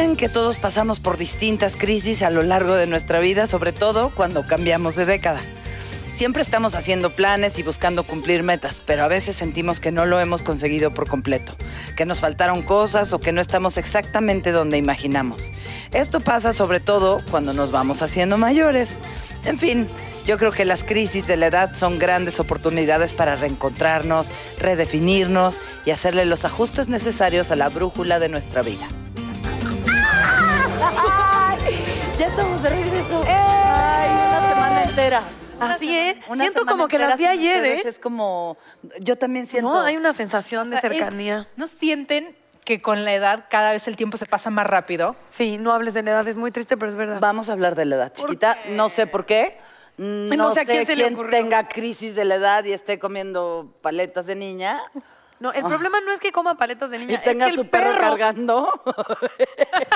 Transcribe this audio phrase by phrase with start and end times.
[0.00, 4.14] Dicen que todos pasamos por distintas crisis a lo largo de nuestra vida, sobre todo
[4.14, 5.42] cuando cambiamos de década.
[6.14, 10.18] Siempre estamos haciendo planes y buscando cumplir metas, pero a veces sentimos que no lo
[10.18, 11.54] hemos conseguido por completo,
[11.96, 15.52] que nos faltaron cosas o que no estamos exactamente donde imaginamos.
[15.92, 18.94] Esto pasa sobre todo cuando nos vamos haciendo mayores.
[19.44, 19.86] En fin,
[20.24, 25.90] yo creo que las crisis de la edad son grandes oportunidades para reencontrarnos, redefinirnos y
[25.90, 28.88] hacerle los ajustes necesarios a la brújula de nuestra vida.
[32.18, 33.22] Ya estamos de regreso.
[33.26, 35.22] ¡Ay, una semana entera!
[35.60, 36.18] Así es.
[36.28, 37.82] Una Siento como que las vi ayer, ¿eh?
[37.84, 38.56] Es como,
[39.00, 39.70] yo también siento.
[39.70, 41.48] No, hay una sensación de O sea, cercanía.
[41.56, 45.16] ¿No sienten que con la edad cada vez el tiempo se pasa más rápido?
[45.28, 47.18] Sí, no hables de la edad, es muy triste, pero es verdad.
[47.20, 48.58] Vamos a hablar de la edad, chiquita.
[48.70, 49.58] No sé por qué.
[49.98, 51.30] No, No sé sé a quién se le ocurrió.
[51.30, 54.80] tenga crisis de la edad y esté comiendo paletas de niña
[55.40, 57.66] No, el problema no es que coma paletas de y niña, es tenga que su
[57.66, 58.82] perro, perro cargando.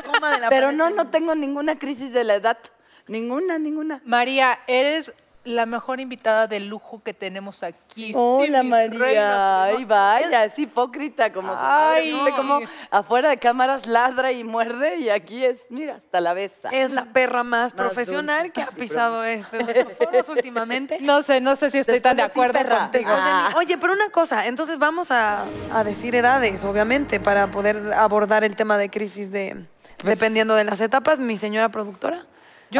[0.07, 2.59] coma de la Pero paleta no, no tengo ninguna crisis de la edad.
[3.07, 4.01] Ninguna, ninguna.
[4.07, 8.13] María, eres la mejor invitada de lujo que tenemos aquí.
[8.15, 11.97] Hola Sí, María, reina, ay vaya, es hipócrita como su madre.
[11.99, 12.13] Ay.
[12.15, 12.61] ¿Viste cómo
[12.91, 16.71] afuera de cámaras ladra y muerde y aquí es, mira, hasta la besa.
[16.73, 18.53] Es la perra más Más profesional dulce.
[18.53, 19.59] que ha pisado estos
[19.99, 20.99] foros últimamente.
[21.01, 23.11] No sé, no sé si estoy tan de acuerdo contigo.
[23.11, 23.53] Ah.
[23.57, 28.57] Oye, pero una cosa, entonces vamos a, a decir edades, obviamente, para poder abordar el
[28.57, 29.67] tema de crisis de
[30.03, 31.19] dependiendo de las etapas.
[31.19, 32.25] Mi señora productora.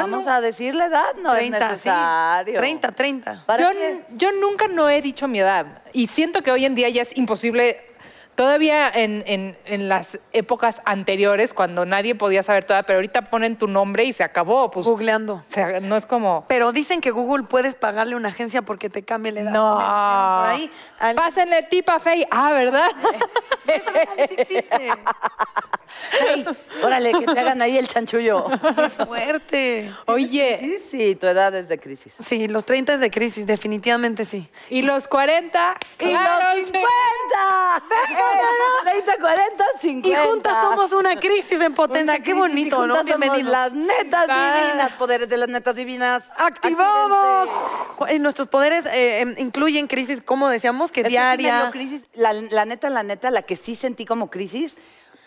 [0.03, 1.71] Vamos a decir la edad, no 30, es sí.
[1.73, 2.59] necesario.
[2.59, 3.43] 30, 30.
[3.47, 4.05] ¿Para Yo, qué?
[4.11, 7.17] yo nunca no he dicho mi edad y siento que hoy en día ya es
[7.17, 7.94] imposible.
[8.35, 13.57] Todavía en, en- en las épocas anteriores, cuando nadie podía saber toda, pero ahorita ponen
[13.57, 14.71] tu nombre y se acabó.
[14.71, 15.43] Pues, o Googleando.
[15.47, 16.45] sea, no es como...
[16.49, 19.51] Pero dicen que Google puedes pagarle a una agencia porque te cambie la edad.
[19.53, 19.75] No.
[19.77, 20.71] Por ahí.
[20.99, 22.27] al- Pásenle tipa Fey.
[22.31, 22.89] Ah, ¿verdad?
[26.29, 26.45] Ey,
[26.83, 28.47] órale, que te hagan ahí el chanchullo.
[28.75, 29.93] Qué fuerte.
[30.07, 32.15] Oye, Sí, sí, tu edad es de crisis.
[32.25, 34.49] Sí, los 30 es de crisis, definitivamente sí.
[34.71, 35.77] ¿y los 40?
[36.01, 36.73] ¡Y Claro, los sí.
[36.73, 36.89] 50!
[38.33, 40.09] Eh, 30, 40, 50.
[40.09, 42.15] Y juntas somos una crisis en potencia.
[42.15, 43.03] Una Qué bonito, ¿no?
[43.03, 44.61] las netas Ah.
[44.63, 46.25] divinas, poderes de las netas divinas.
[46.37, 47.49] ¡Activados!
[47.49, 48.15] Actívense.
[48.15, 51.71] Eh, Nuestros poderes eh, em, incluyen crisis, como decíamos, que Es que sí diaria.
[51.71, 52.03] crisis.
[52.15, 54.77] La, la neta, la neta, la que sí sentí como crisis,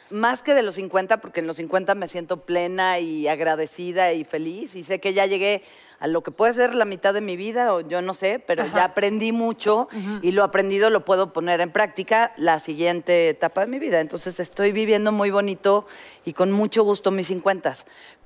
[0.10, 4.24] más que de los 50, porque en los 50 me siento plena y agradecida y
[4.24, 5.64] feliz y sé que ya llegué
[6.00, 8.66] a lo que puede ser la mitad de mi vida o yo no sé, pero
[8.66, 9.88] ya aprendí mucho
[10.22, 14.00] y lo aprendido lo puedo poner en práctica la siguiente etapa de mi vida.
[14.00, 15.88] Entonces estoy viviendo muy bonito
[16.24, 17.74] y con mucho gusto mis 50,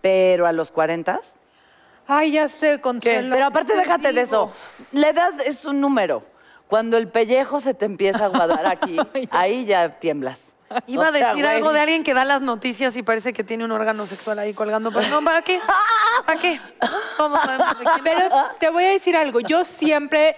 [0.01, 1.21] pero a los 40
[2.07, 3.33] Ay, ya sé, Consuelo.
[3.33, 4.51] pero aparte, ¿qué déjate de eso.
[4.91, 6.23] La edad es un número.
[6.67, 8.97] Cuando el pellejo se te empieza a guardar aquí,
[9.31, 10.50] ahí ya tiemblas.
[10.87, 11.45] Iba a decir güey.
[11.45, 14.53] algo de alguien que da las noticias y parece que tiene un órgano sexual ahí
[14.53, 14.91] colgando.
[14.91, 15.59] Pero no, ¿para qué?
[16.25, 16.59] ¿Para qué?
[17.17, 18.21] Todos sabemos de quién Pero
[18.59, 19.39] te voy a decir algo.
[19.39, 20.35] Yo siempre...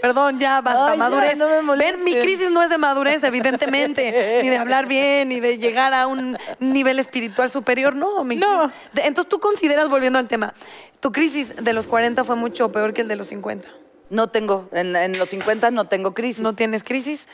[0.00, 1.36] Perdón, ya basta, Ay, ya, madurez.
[1.36, 1.96] no me molesten.
[1.96, 5.94] Ven, mi crisis no es de madurez, evidentemente, ni de hablar bien, ni de llegar
[5.94, 8.22] a un nivel espiritual superior, no.
[8.24, 8.70] mi No.
[8.96, 10.52] entonces tú consideras, volviendo al tema,
[11.00, 13.68] tu crisis de los 40 fue mucho peor que el de los 50.
[14.10, 16.40] No tengo, en, en los 50 no tengo crisis.
[16.42, 17.26] ¿No tienes crisis?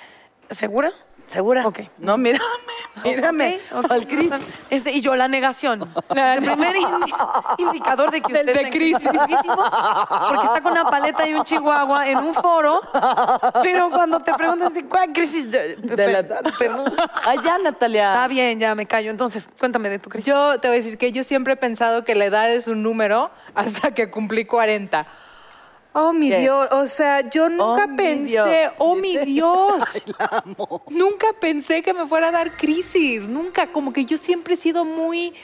[0.50, 0.90] ¿Segura?
[1.26, 1.64] ¿Segura?
[1.64, 1.78] Ok.
[1.98, 2.44] No, mírame,
[3.04, 3.60] mírame.
[3.70, 3.86] Ok, ok.
[3.86, 4.40] ¿Cuál crisis?
[4.68, 5.88] Este, y yo, la negación.
[6.08, 9.08] el primer indi- indicador de que usted de está crisis.
[9.08, 12.80] porque está con una paleta y un chihuahua en un foro,
[13.62, 16.40] pero cuando te preguntan de cuál crisis de, De la edad.
[16.58, 16.92] Perdón.
[17.24, 18.08] Allá, Natalia.
[18.12, 19.12] Está bien, ya me callo.
[19.12, 20.26] Entonces, cuéntame de tu crisis.
[20.26, 22.82] Yo te voy a decir que yo siempre he pensado que la edad es un
[22.82, 25.06] número hasta que cumplí 40.
[25.92, 26.40] Oh, mi ¿Qué?
[26.40, 26.68] Dios.
[26.70, 29.82] O sea, yo nunca mi pensé, oh, mi Dios.
[30.88, 33.28] Nunca pensé que me fuera a dar crisis.
[33.28, 33.66] Nunca.
[33.66, 35.34] Como que yo siempre he sido muy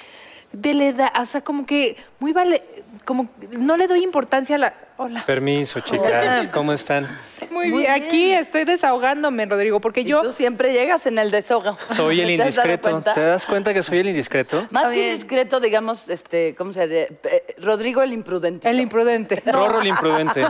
[0.52, 2.62] de la edad, o sea, como que muy vale,
[3.04, 3.28] como
[3.58, 4.75] no le doy importancia a la...
[4.98, 5.25] Hola.
[5.26, 6.48] Permiso, chicas.
[6.48, 7.06] ¿Cómo están?
[7.50, 7.90] Muy, bien.
[7.90, 10.22] aquí estoy desahogándome, Rodrigo, porque yo...
[10.22, 11.76] tú siempre llegas en el desahogo.
[11.94, 13.12] Soy el ¿Te has dado indiscreto.
[13.12, 14.66] ¿Te das cuenta que soy el indiscreto?
[14.70, 15.10] Más que bien.
[15.12, 17.19] indiscreto, digamos, este, ¿cómo se llama?
[17.58, 18.69] Rodrigo el imprudente.
[18.70, 19.43] El imprudente.
[19.52, 20.46] Rorro el imprudente.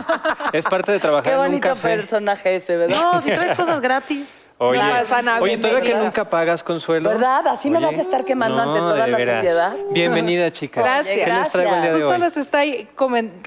[0.53, 1.97] Es parte de trabajar Qué en un bonito café.
[1.97, 2.97] personaje ese, ¿verdad?
[3.01, 4.27] No, si traes cosas gratis.
[4.59, 6.03] Oye, Sí, Susana, oye todavía que bienvenida.
[6.03, 7.09] nunca pagas, Consuelo.
[7.11, 7.47] ¿Verdad?
[7.47, 9.35] Así me Oye, vas a estar quemando no, ante toda la veras.
[9.37, 9.75] sociedad.
[9.91, 10.83] Bienvenida, chicas.
[10.83, 11.25] Gracias.
[11.25, 12.19] ¿Qué les traigo el día de Justo hoy?
[12.21, 12.87] les estoy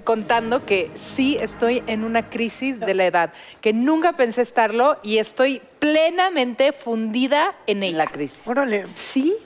[0.05, 5.19] contando que sí estoy en una crisis de la edad, que nunca pensé estarlo y
[5.19, 7.99] estoy plenamente fundida en En ella.
[7.99, 8.47] la crisis.
[8.47, 8.85] Órale.
[8.95, 9.37] Sí.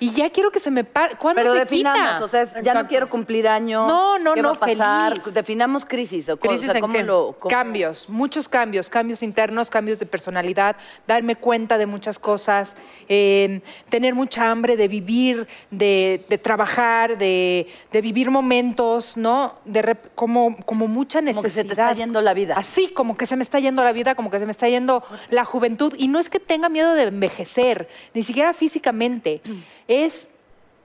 [0.00, 1.14] Y ya quiero que se me pare.
[1.16, 2.24] ¿Cuándo Pero se definamos, quita?
[2.24, 3.86] o sea, es- ya no quiero cumplir años.
[3.86, 5.12] No, no, ¿qué no, va a pasar?
[5.20, 5.34] feliz.
[5.34, 6.28] Definamos crisis.
[6.30, 7.02] O, ¿Crisis o sea, en ¿cómo qué?
[7.04, 10.76] lo, cómo- Cambios, muchos cambios, cambios internos, cambios de personalidad,
[11.06, 12.76] darme cuenta de muchas cosas,
[13.08, 13.60] eh,
[13.90, 19.56] tener mucha hambre de vivir, de, de trabajar, de, de vivir momentos, ¿no?
[19.66, 21.34] De rep- como, como mucha necesidad.
[21.42, 22.54] Como que se te está yendo la vida.
[22.56, 25.04] Así, como que se me está yendo la vida, como que se me está yendo
[25.28, 25.92] la juventud.
[25.98, 29.42] Y no es que tenga miedo de envejecer, ni siquiera físicamente.
[29.90, 30.28] Es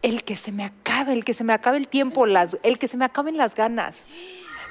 [0.01, 2.87] el que se me acabe, el que se me acabe el tiempo, las, el que
[2.87, 4.03] se me acaben las ganas.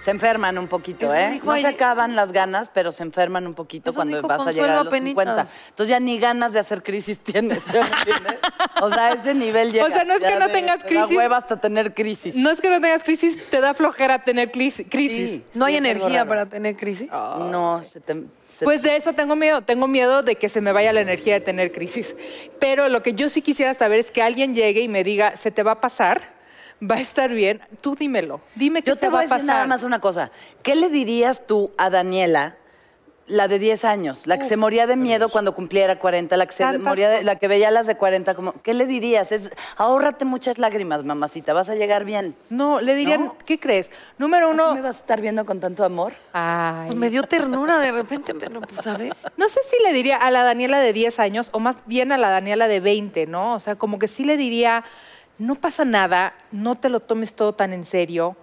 [0.00, 1.40] Se enferman un poquito, ¿eh?
[1.44, 4.50] No se acaban las ganas, pero se enferman un poquito Eso cuando dijo vas a
[4.50, 5.24] llegar a los apenitas.
[5.24, 5.48] 50.
[5.68, 8.38] Entonces ya ni ganas de hacer crisis tienes, ¿sí me entiendes?
[8.82, 9.86] O sea, ese nivel llega.
[9.86, 11.10] O sea, no es que no tengas crisis.
[11.10, 12.34] Da hueva hasta tener crisis.
[12.34, 14.84] No es que no tengas crisis, te da flojera tener crisis.
[14.90, 17.08] Sí, No hay sí, energía para tener crisis.
[17.10, 18.24] No, se te...
[18.62, 19.62] Pues de eso tengo miedo.
[19.62, 22.14] Tengo miedo de que se me vaya la energía de tener crisis.
[22.60, 25.50] Pero lo que yo sí quisiera saber es que alguien llegue y me diga, se
[25.50, 26.32] te va a pasar,
[26.82, 27.60] va a estar bien.
[27.80, 28.40] Tú dímelo.
[28.54, 29.46] Dime qué Yo se te va voy a a decir pasar.
[29.54, 30.30] nada más una cosa.
[30.62, 32.56] ¿Qué le dirías tú a Daniela,
[33.26, 36.52] la de 10 años, la que se moría de miedo cuando cumpliera 40, la que
[36.52, 39.32] se moría de- la que veía las de 40 como ¿Qué le dirías?
[39.32, 42.36] Es ahórrate muchas lágrimas, mamacita, vas a llegar bien.
[42.50, 43.36] No, le dirían, ¿No?
[43.46, 43.90] ¿qué crees?
[44.18, 44.74] Número ¿Así uno.
[44.74, 46.12] me vas a estar viendo con tanto amor?
[46.34, 46.88] Ay.
[46.88, 49.16] Pues me dio ternura de repente, pero pues a ver.
[49.38, 52.18] No sé si le diría a la Daniela de 10 años o más bien a
[52.18, 53.54] la Daniela de 20, ¿no?
[53.54, 54.84] O sea, como que sí le diría,
[55.38, 58.36] no pasa nada, no te lo tomes todo tan en serio,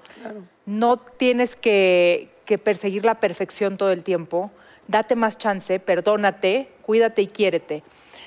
[0.65, 4.49] no tienes que, que perseguir la perfección todo el tiempo,
[4.91, 7.83] date más chance, perdónate, cuídate y quiérete.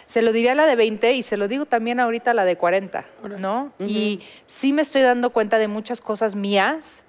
[0.06, 2.44] Se lo diría a la de 20 y se lo digo también ahorita a la
[2.44, 3.04] de 40,
[3.38, 3.72] ¿no?
[3.78, 7.04] Y sí me estoy dando cuenta de muchas cosas mías,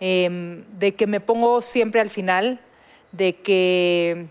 [0.00, 2.60] em, de que me pongo siempre al final,
[3.12, 4.26] de que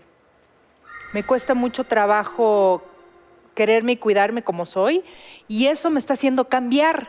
[1.12, 2.82] me cuesta mucho trabajo
[3.54, 5.02] quererme y cuidarme como soy
[5.48, 7.08] y eso me está haciendo cambiar.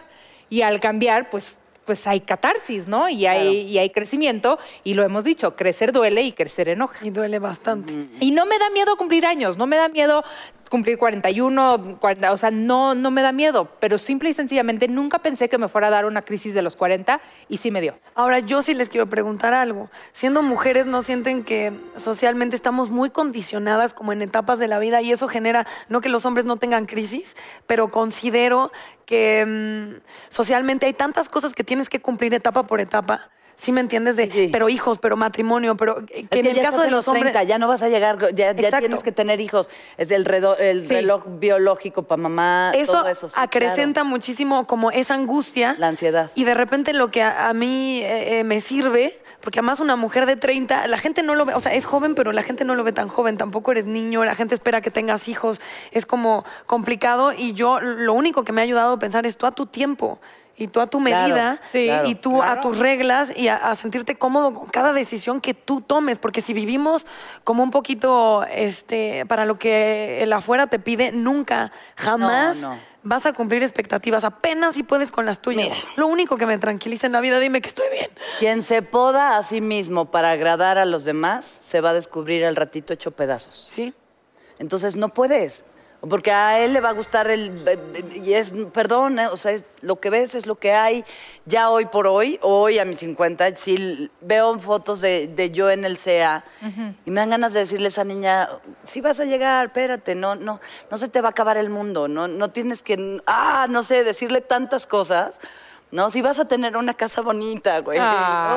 [0.49, 1.58] Y al cambiar, pues,
[1.89, 3.09] pues hay catarsis, ¿no?
[3.09, 7.03] Y hay, y hay crecimiento y lo hemos dicho, crecer duele y crecer enoja.
[7.03, 8.05] Y duele bastante.
[8.19, 10.23] Y no me da miedo cumplir años, no me da miedo
[10.69, 15.19] cumplir 41, 40, o sea, no, no me da miedo, pero simple y sencillamente nunca
[15.19, 17.19] pensé que me fuera a dar una crisis de los 40
[17.49, 17.97] y sí me dio.
[18.15, 19.89] Ahora, yo sí les quiero preguntar algo.
[20.13, 25.01] Siendo mujeres, ¿no sienten que socialmente estamos muy condicionadas como en etapas de la vida
[25.01, 27.35] y eso genera, no que los hombres no tengan crisis,
[27.67, 28.71] pero considero
[29.05, 33.29] que mm, socialmente hay tantas cosas que tienes que cumplir etapa por etapa.
[33.61, 34.15] ¿Sí me entiendes?
[34.15, 34.47] De, Sí.
[34.53, 37.23] pero hijos, pero matrimonio, pero que Es en que el caso de los hombres...
[37.33, 39.69] 30, ya no vas a llegar, ya, tienes que tener hijos.
[39.97, 40.93] Es el, redo- el Sí.
[40.93, 43.27] reloj biológico para mamá, eso, todo eso.
[43.27, 45.75] sí, acrecenta muchísimo como esa angustia.
[45.77, 46.31] La ansiedad.
[46.35, 49.97] Y de repente lo que a, a mí eh, eh, me sirve, porque además una
[49.97, 52.63] mujer de 30, la gente no lo ve, o sea, es joven, pero la gente
[52.63, 55.59] no lo ve tan joven, tampoco eres niño, la gente espera que tengas hijos,
[55.91, 59.45] es como complicado y yo lo único que me ha ayudado a pensar es tú
[59.45, 60.21] a tu tiempo.
[60.59, 62.07] Y tú a tu Claro, medida, Sí, claro.
[62.09, 65.81] y tú a tus reglas y a, a sentirte cómodo con cada decisión que tú
[65.81, 67.07] tomes, porque si vivimos
[67.43, 72.79] como un poquito este, para lo que el afuera te pide, nunca, jamás No, no.
[73.03, 75.69] vas a cumplir expectativas, apenas si puedes con las tuyas.
[75.69, 75.77] Mira.
[75.95, 78.09] Lo único que me tranquiliza en la vida, dime que estoy bien.
[78.37, 82.45] Quien se poda a sí mismo para agradar a los demás, se va a descubrir
[82.45, 83.69] al ratito hecho pedazos.
[83.71, 83.93] ¿Sí?
[84.59, 85.63] Entonces no puedes.
[86.07, 87.61] Porque a él le va a gustar el...
[88.23, 89.27] Y es, perdón, ¿eh?
[89.27, 91.03] o sea, es- lo que ves es lo que hay.
[91.45, 95.83] Ya hoy por hoy, hoy a mis 50, sí veo fotos de, de yo en
[95.83, 96.43] el CEA
[97.05, 98.49] y me dan ganas de decirle a esa niña,
[98.85, 102.07] sí vas a llegar, espérate, no, no, no se te va a acabar el mundo,
[102.07, 105.39] no, no tienes que, ah, no sé, decirle tantas cosas.
[105.91, 107.99] No, si vas a tener una casa bonita, güey.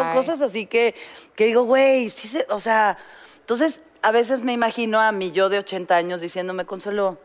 [0.08, 0.14] ¿no?
[0.14, 0.94] Cosas así que,
[1.34, 2.98] que digo, güey, sí se, o sea,
[3.40, 7.18] entonces a veces me imagino a mi yo de 80 años diciéndome, Consuelo,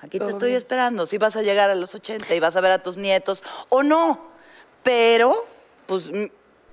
[0.00, 2.72] aquí te estoy esperando, si vas a llegar a los 80 y vas a ver
[2.72, 4.20] a tus nietos o no,
[4.82, 5.46] pero
[5.86, 6.10] pues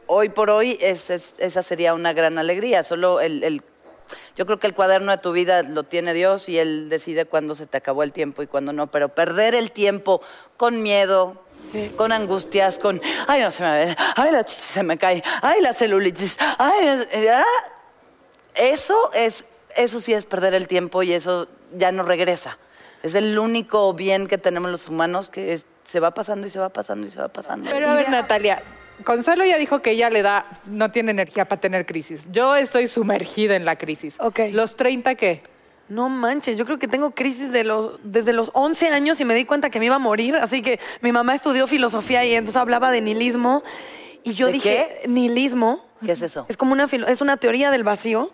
[0.07, 3.63] hoy por hoy es- es- esa sería una gran alegría, solo el, el
[4.35, 7.53] yo creo que el cuaderno de tu vida lo tiene Dios y Él decide cuándo
[7.53, 10.21] se te acabó el tiempo y cuándo no, pero perder el tiempo
[10.57, 11.39] con miedo,
[11.95, 15.61] con angustias, con, ay, no se me ve, ay, la chichi se me cae, ay,
[15.61, 17.43] la celulitis, ay, ah",
[18.55, 19.45] eso es,
[19.75, 21.47] eso sí es perder el tiempo y eso
[21.77, 22.57] ya no regresa.
[23.03, 26.59] Es el único bien que tenemos los humanos que es- se va pasando y se
[26.59, 27.69] va pasando y se va pasando.
[27.71, 28.61] Pero a ver, Natalia,
[29.05, 32.27] Consuelo ya dijo que ella le da, no tiene energía para tener crisis.
[32.31, 34.17] Yo estoy sumergida en la crisis.
[34.19, 34.39] Ok.
[34.51, 35.41] ¿Los 30 qué?
[35.87, 39.33] No manches, yo creo que tengo crisis de los, desde los 11 años y me
[39.33, 40.35] di cuenta que me iba a morir.
[40.35, 43.63] Así que mi mamá estudió filosofía y entonces hablaba de nihilismo.
[44.23, 45.83] Y yo ¿De dije, nihilismo.
[46.05, 46.45] ¿Qué es eso?
[46.49, 48.31] Es como una, filo- es una teoría del vacío,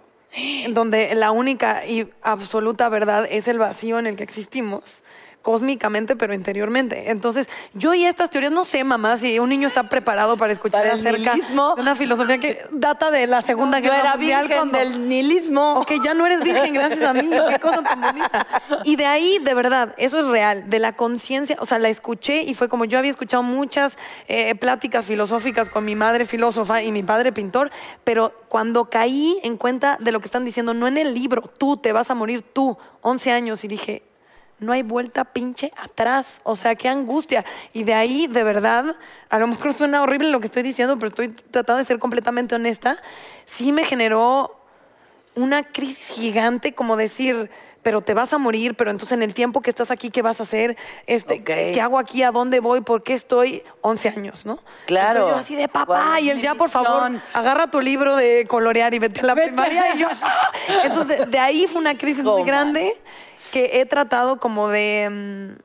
[0.69, 5.01] donde la única y absoluta verdad es el vacío en el que existimos
[5.45, 7.11] cósmicamente, pero interiormente.
[7.11, 10.81] Entonces, yo y estas teorías, no sé, mamá, si un niño está preparado para escuchar
[10.81, 11.75] Para acerca nihilismo.
[11.75, 14.41] de una filosofía que data de la Segunda Guerra era Mundial.
[14.47, 15.73] virgen cuando- del nihilismo.
[15.81, 17.29] Ok, ya no eres virgen, gracias a mí.
[17.29, 18.47] Qué cosa tan bonita.
[18.85, 20.67] Y de ahí, de verdad, eso es real.
[20.67, 23.97] De la conciencia, o sea, la escuché y fue como yo había escuchado muchas
[24.27, 27.69] eh, pláticas filosóficas con mi madre filósofa y mi padre pintor,
[28.03, 31.77] pero cuando caí en cuenta de lo que están diciendo, no en el libro, tú
[31.77, 34.01] te vas a morir tú, 11 años, y dije,
[34.59, 36.39] no hay vuelta pinche atrás.
[36.43, 37.43] O sea, qué angustia.
[37.73, 38.95] Y de ahí, de verdad,
[39.29, 42.55] a lo mejor suena horrible lo que estoy diciendo, pero estoy tratando de ser completamente
[42.55, 42.97] honesta.
[43.45, 44.55] Sí me generó
[45.35, 47.49] una crisis gigante, como decir,
[47.83, 50.39] pero te vas a morir, pero entonces en el tiempo que estás aquí, ¿qué vas
[50.39, 50.75] a hacer?
[51.05, 51.45] Este, Ok.
[51.45, 52.23] ¿Qué hago aquí?
[52.23, 52.81] ¿A dónde voy?
[52.81, 54.57] ¿Por qué estoy 11 años, no?
[54.87, 55.19] Claro.
[55.27, 58.45] Entonces yo así de papá, ¿Cuál y él ya, por favor, agarra tu libro de
[58.47, 59.93] colorear y vete a la primaria.
[59.93, 60.51] Y yo, "Ah".
[60.85, 62.47] Entonces, de ahí fue una crisis muy Coman.
[62.47, 62.93] grande
[63.51, 65.09] que he tratado como de...
[65.57, 65.61] mm,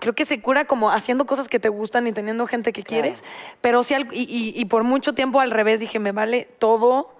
[0.00, 3.02] Creo que se cura como haciendo cosas que te gustan y teniendo gente que Claro.
[3.02, 3.22] quieres.
[3.60, 7.14] Pero sí, y, y- y por mucho tiempo al revés dije, me vale todo,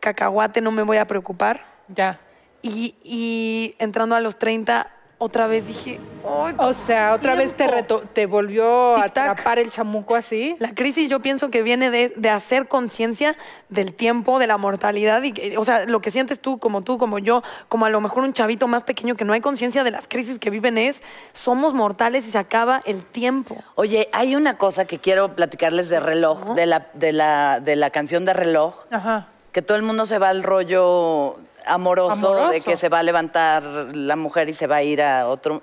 [0.00, 1.62] cacahuate, no me voy a preocupar.
[1.88, 2.18] Ya.
[2.62, 4.90] Y, y entrando a los 30,
[5.22, 7.74] otra vez dije, "Ay, O sea, otra vez te, tiempo".
[7.76, 10.56] reto- te volvió a atrapar el chamuco así.
[10.58, 13.36] La crisis yo pienso que viene de, de hacer conciencia
[13.68, 16.98] del tiempo, de la mortalidad, y que- o sea, lo que sientes tú, como tú,
[16.98, 19.90] como yo, como a lo mejor un chavito más pequeño que no hay conciencia de
[19.92, 21.02] las crisis que viven es,
[21.32, 23.56] somos mortales y se acaba el tiempo.
[23.76, 27.90] Oye, hay una cosa que quiero platicarles de reloj, de, la, de, la, de la
[27.90, 29.28] canción de reloj, Ajá.
[29.52, 31.36] que todo el mundo se va al rollo
[31.66, 32.50] amoroso, Amoroso.
[32.50, 33.62] de que se va a levantar
[33.94, 35.60] la mujer y se va a ir a otro.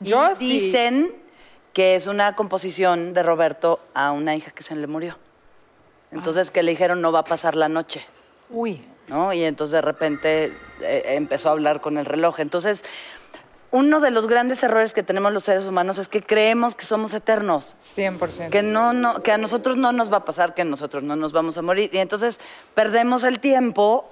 [0.00, 0.60] Y Yo sí.
[0.60, 1.12] dicen
[1.72, 5.16] que es una composición de Roberto a una hija que se le murió.
[6.12, 8.04] Entonces que le dijeron no va a pasar la noche.
[8.50, 8.84] Uy.
[9.08, 9.32] ¿no?
[9.32, 12.40] Y entonces de repente eh, empezó a hablar con el reloj.
[12.40, 12.82] Entonces,
[13.72, 17.14] uno de los grandes errores que tenemos los seres humanos es que creemos que somos
[17.14, 17.76] eternos.
[17.96, 18.50] 100%.
[18.50, 21.32] Que, no, no, que a nosotros no nos va a pasar, que nosotros no nos
[21.32, 21.90] vamos a morir.
[21.92, 22.40] Y entonces
[22.74, 24.10] perdemos el tiempo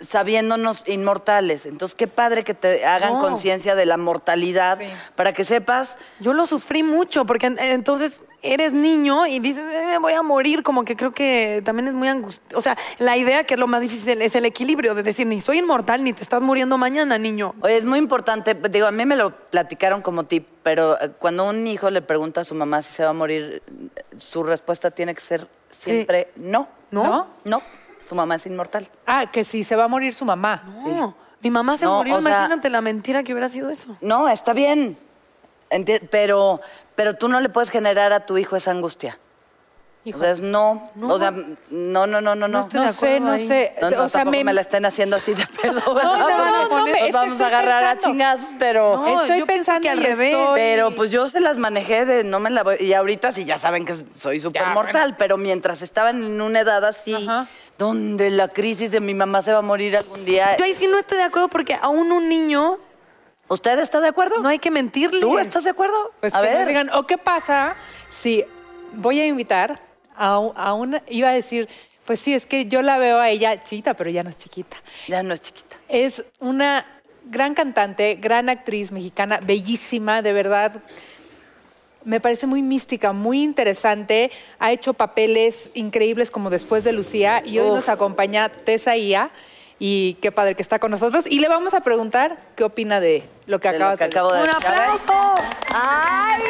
[0.00, 1.66] sabiéndonos inmortales.
[1.66, 3.20] Entonces, qué padre que te hagan No.
[3.20, 4.86] conciencia de la mortalidad Sí.
[5.16, 9.84] para que sepas Yo lo sufrí mucho, porque en- entonces eres niño y dices, "Eh,
[9.86, 12.58] me voy a morir, como que creo que también es muy angustioso.
[12.58, 15.40] O sea, la idea que es lo más difícil es el equilibrio, de decir, ni
[15.40, 17.54] soy inmortal, ni te estás muriendo mañana, niño.
[17.62, 21.48] Oye, es muy importante, digo, a mí me lo platicaron como tip, pero eh, cuando
[21.48, 23.62] un hijo le pregunta a su mamá si se va a morir,
[24.18, 26.68] su respuesta tiene que ser siempre no.
[26.90, 27.02] ¿No?
[27.02, 27.26] ¿No?
[27.44, 27.62] No,
[28.14, 28.88] tu mamá es inmortal.
[29.06, 30.62] Ah, que sí, se va a morir su mamá.
[30.86, 33.96] No, mi mamá se No, murió, o sea- imagínate la mentira que hubiera sido eso.
[34.00, 34.96] No, está bien,
[35.68, 36.60] enti- pero,
[36.94, 39.18] pero tú no le puedes generar a tu hijo esa angustia.
[40.12, 41.30] O sea, es no, o sea,
[41.70, 42.60] no, no, no, no, no.
[42.60, 43.46] estoy de No sé, acuerdo no ahí.
[43.46, 43.72] sé.
[43.80, 44.52] No, no, o sea, tampoco me, me...
[44.52, 45.80] la estén haciendo así de pedo.
[45.86, 48.96] no, no, no, Nos vamos a agarrar a chingas, pero...
[48.98, 50.34] No, estoy pensando que al revés.
[50.34, 52.76] estoy- Pero pues yo se las manejé de no me la voy.
[52.80, 55.16] Y ahorita sí ya saben que soy súper mortal, bueno.
[55.18, 57.46] pero mientras estaban en una edad así, Ajá.
[57.78, 60.54] donde la crisis de mi mamá se va a morir algún día.
[60.58, 62.78] Yo ahí sí no estoy de acuerdo porque aún un niño
[63.48, 64.40] ¿Usted está de acuerdo?
[64.40, 65.20] no hay que mentirle.
[65.20, 66.12] ¿Tú estás de acuerdo?
[66.20, 66.66] Pues a que ver.
[66.68, 67.74] digan, ¿o qué pasa
[68.10, 68.44] si
[68.94, 69.80] voy a invitar
[70.16, 71.68] a, un- a una, iba a decir,
[72.04, 74.76] pues sí, es que yo la veo a ella chiquita, pero ya no es chiquita.
[75.08, 75.76] Ya no es chiquita.
[75.88, 76.84] Es una
[77.26, 80.72] gran cantante, gran actriz mexicana, bellísima, de verdad.
[82.04, 84.30] Me parece muy mística, muy interesante.
[84.58, 87.74] Ha hecho papeles increíbles como después de Lucía y hoy Uf.
[87.76, 89.30] nos acompaña Tessa Ia.
[89.78, 91.24] Y qué padre que está con nosotros.
[91.26, 94.10] Y le vamos a preguntar qué opina de lo que De lo acabas que de
[94.10, 95.34] acabo de ¡Un aplauso!
[95.72, 96.42] ¡Ay!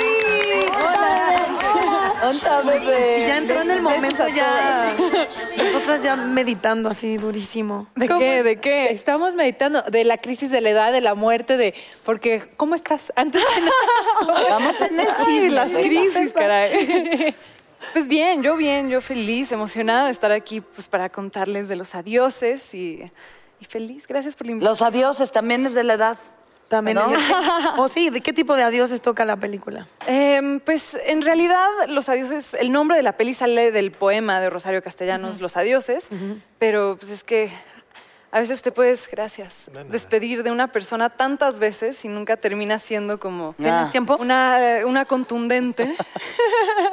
[0.76, 1.47] ¡Hola!
[1.49, 1.94] bebé!
[2.33, 4.95] Y ya entró en el momento ya.
[5.57, 7.87] Nosotras ya meditando así durísimo.
[7.95, 8.43] ¿De qué?
[8.43, 8.87] ¿De qué?
[8.87, 13.12] Estamos meditando de la crisis de la edad, de la muerte, de porque ¿cómo estás?
[13.16, 14.49] Antes de nada.
[14.50, 15.50] Vamos en el chisme.
[15.50, 17.35] las crisis, caray.
[17.93, 21.95] Pues bien, yo bien, yo feliz, emocionada de estar aquí pues para contarles de los
[21.95, 23.02] adioses y,
[23.61, 24.07] y feliz.
[24.07, 24.71] Gracias por la invitación.
[24.73, 26.19] Los adioses también es de la edad.
[27.76, 29.87] O sí, ¿de qué tipo de adioses toca la película?
[30.07, 34.50] Em, pues en realidad Los Adioses, el nombre de la peli sale del poema de
[34.50, 36.09] Rosario Castellanos, Los Adioses,
[36.59, 37.50] pero pues es que
[38.35, 43.21] a veces te puedes, gracias, despedir de una persona tantas veces y nunca termina siendo
[43.21, 44.17] como ¿Tienes tiempo?
[44.19, 45.95] una, una contundente.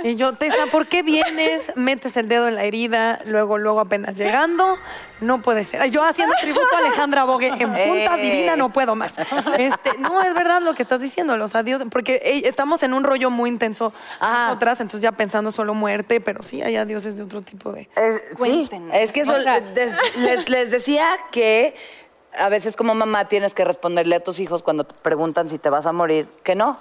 [0.04, 1.76] Y yo, Tessa, ¿por qué vienes?
[1.76, 4.78] Metes el dedo en la herida, luego, luego apenas llegando.
[5.20, 5.84] No puede ser.
[5.92, 8.22] Yo haciendo tributo a Alejandra Bogue en Punta Eh.
[8.22, 9.12] Divina no puedo más.
[9.58, 13.30] Este, no, es verdad lo que estás diciendo, los adiós, porque estamos en un rollo
[13.30, 14.46] muy intenso Ah.
[14.48, 17.88] nosotras, entonces ya pensando solo muerte, pero sí hay adioses de otro tipo de...
[17.96, 21.76] Es- sí, es que eso O sea- des- les, les decía que
[22.38, 25.70] a veces como mamá tienes que responderle a tus hijos cuando te preguntan si te
[25.70, 26.78] vas a morir, que no,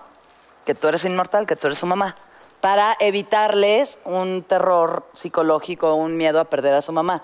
[0.64, 2.14] que tú eres inmortal, que tú eres su mamá,
[2.60, 7.22] para evitarles un terror psicológico, un miedo a perder a su mamá.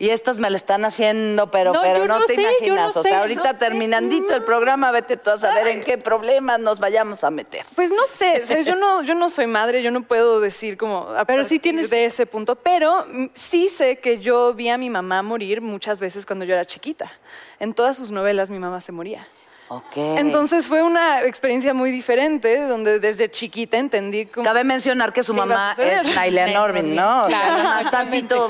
[0.00, 2.94] Y estas me lo están haciendo, pero No, pero no, no te sé, imaginas.
[2.94, 3.58] no o sea, sé, ahorita no sé.
[3.58, 7.66] terminandito el programa, vete tú a saber en qué problemas nos vayamos a meter.
[7.74, 10.76] Pues no sé, o sea, yo no, yo no soy madre, yo no puedo decir
[10.78, 13.04] como a Pero sí tienes- de ese punto, pero
[13.34, 17.10] sí sé que yo vi a mi mamá morir muchas veces cuando yo era chiquita.
[17.58, 19.26] En todas sus novelas mi mamá se moría.
[19.68, 19.96] Ok.
[19.96, 24.44] Entonces fue una experiencia muy diferente, donde desde chiquita entendí como...
[24.44, 27.24] Cabe mencionar que su ¿Qué iba a mamá es Nailea Norvin, ¿no?
[27.26, 28.34] O sea, Claro, no es exactamente.
[28.34, 28.44] tantito,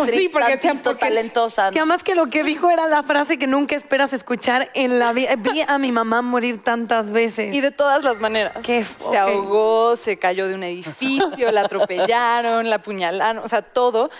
[0.00, 1.70] actriz Sí, porque tantito porque talentosa.
[1.70, 5.12] Que además que lo que dijo era la frase que nunca esperas escuchar en la
[5.12, 5.36] vida.
[5.36, 7.54] Vi a mi mamá morir tantas veces.
[7.54, 8.54] Y de todas las maneras.
[8.62, 14.10] Qué se ahogó, se cayó de un edificio, la atropellaron, la apuñalaron, o sea, todo.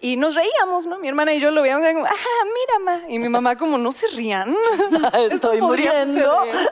[0.00, 0.98] Y nos reíamos, ¿no?
[0.98, 2.10] Mi hermana y yo lo veíamos como, ah,
[2.44, 3.08] mira, ma.
[3.08, 4.48] Y mi mamá como, no se rían.
[5.12, 6.42] Esto Estoy muriendo.
[6.42, 6.68] suceder".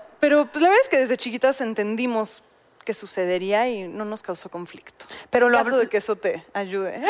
[0.20, 2.42] Pero pues la verdad es que desde chiquitas entendimos
[2.84, 5.04] que sucedería y no nos causó conflicto.
[5.28, 7.02] Pero lo caso habl- de que eso te ayude.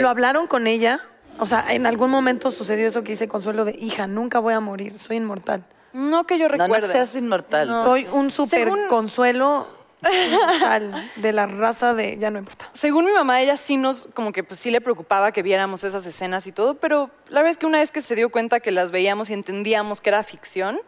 [0.00, 1.00] ¿Lo hablaron con ella?
[1.40, 4.60] O sea, en algún momento sucedió eso que dice Consuelo de, hija, nunca voy a
[4.60, 5.64] morir, soy inmortal.
[5.92, 6.86] No que yo No, no recuerde.
[6.86, 7.68] que seas inmortal.
[7.68, 9.66] Soy un super Según- consuelo
[11.16, 12.68] de la raza de, ya no importa.
[12.72, 16.06] Según mi mamá, ella sí nos, como que pues sí le preocupaba que viéramos esas
[16.06, 18.70] escenas y todo, pero la verdad es que una vez que se dio cuenta que
[18.70, 20.78] las veíamos y entendíamos que era ficción,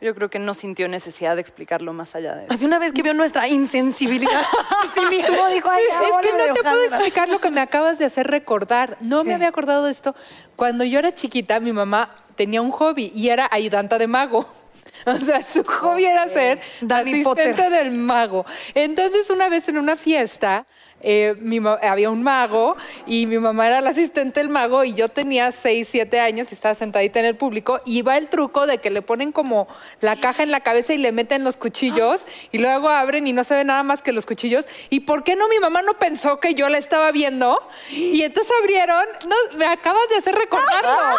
[0.00, 2.52] yo creo que no sintió necesidad de explicarlo más allá de eso.
[2.52, 4.42] Hace una vez que vio nuestra insensibilidad,
[4.84, 6.96] y sí mismo dijo, ay, Es ahora que no te puedo Alejandra".
[6.98, 8.96] explicar lo que me acabas de hacer recordar.
[9.00, 10.16] No me había acordado de esto.
[10.56, 14.44] Cuando yo era chiquita, mi mamá tenía un hobby y era ayudanta de mago.
[15.06, 18.46] O sea, su hobby era ser asistente del mago.
[18.74, 20.66] Entonces, una vez en una fiesta,
[21.02, 25.08] eh, mi había un mago y mi mamá era la asistente del mago y yo
[25.08, 28.78] tenía 6, 7 años y estaba sentadita en el público y va el truco de
[28.78, 29.66] que le ponen como
[30.00, 33.42] la caja en la cabeza y le meten los cuchillos y luego abren y no
[33.42, 34.66] se ve nada más que los cuchillos.
[34.90, 37.60] ¿Y por qué no mi mamá no pensó que yo la estaba viendo?
[37.90, 41.16] Y entonces abrieron, no, me acabas de hacer recordarlo.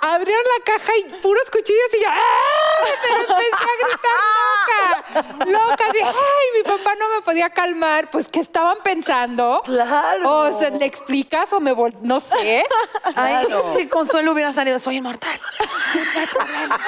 [0.00, 2.92] Abrieron la caja y puros cuchillos y yo, ¡ay!
[3.02, 4.28] Pero empecé a gritar
[5.46, 6.46] loca, loca, así, ¡ay!
[6.56, 9.17] Mi papá no me podía calmar, pues ¿qué estaban pensando?
[9.64, 10.30] Claro.
[10.30, 12.64] O se le explicas o me vol no sé.
[13.14, 15.38] Ay, que Consuelo hubiera salido, soy inmortal.
[15.94, 16.80] No hay problema.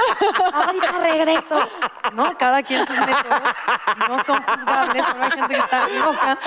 [0.53, 1.69] Ahorita regreso.
[2.14, 3.40] No, cada quien sus métodos
[4.09, 6.38] no son juzgables, pero hay gente que está loca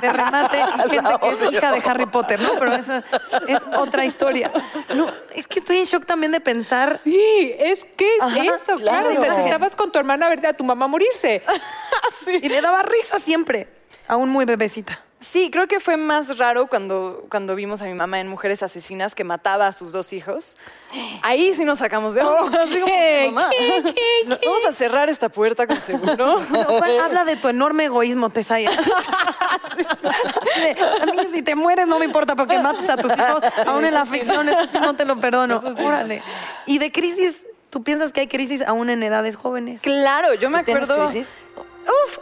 [0.00, 2.50] de remate y gente que es hija de Harry Potter, ¿no?
[2.58, 3.04] Pero esa
[3.46, 4.50] es otra historia.
[4.94, 6.98] No, es que estoy en shock también de pensar.
[7.02, 9.10] Sí, es que es Ajá, eso, claro.
[9.10, 9.20] claro.
[9.20, 11.42] Te sentabas con tu hermana a ver a tu mamá morirse.
[12.26, 13.66] Y le daba risa siempre,
[14.06, 15.00] aún muy bebecita.
[15.20, 19.14] Sí, creo que fue más raro cuando, cuando vimos a mi mamá en Mujeres Asesinas
[19.14, 20.56] que mataba a sus dos hijos.
[21.22, 22.22] Ahí sí nos sacamos de.
[22.22, 23.30] Así como, ¿Qué?
[23.30, 23.50] mamá,
[24.44, 26.40] Vamos a cerrar esta puerta con seguro.
[27.04, 28.70] Habla de tu enorme egoísmo, Tesaya.
[31.02, 33.92] a mí si te mueres no me importa porque mates a tus hijos, aún en
[33.92, 35.62] la ficción, eso sí no te lo perdono.
[35.84, 36.22] Órale.
[36.64, 39.82] Y de crisis, ¿tú piensas que hay crisis aún en edades jóvenes?
[39.82, 41.10] Claro, yo me ¿Tienes acuerdo.
[41.10, 41.28] crisis?
[41.86, 42.18] Uf,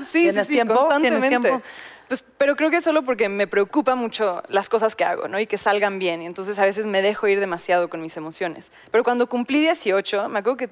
[0.00, 0.76] sí, sí, ¿Tienes sí, tiempo?
[0.76, 1.28] constantemente.
[1.28, 1.64] ¿Tienes tiempo?
[2.08, 5.40] Pues, pero creo que es solo porque me preocupa mucho las cosas que hago, ¿no?
[5.40, 6.22] Y que salgan bien.
[6.22, 8.70] Y entonces a veces me dejo ir demasiado con mis emociones.
[8.92, 10.70] Pero cuando cumplí 18, me acuerdo que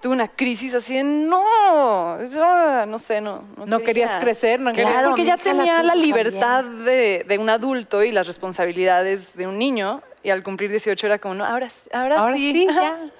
[0.00, 3.42] tuve una crisis así de no, yo, no sé, no.
[3.66, 7.50] No querías crecer, no querías- Claro, porque ya la tenía la libertad de, de un
[7.50, 10.02] adulto y las responsabilidades de un niño.
[10.22, 12.52] Y al cumplir 18 era como, no, ahora, sí- ahora, Ahora sí.
[12.52, 12.98] sí, ya.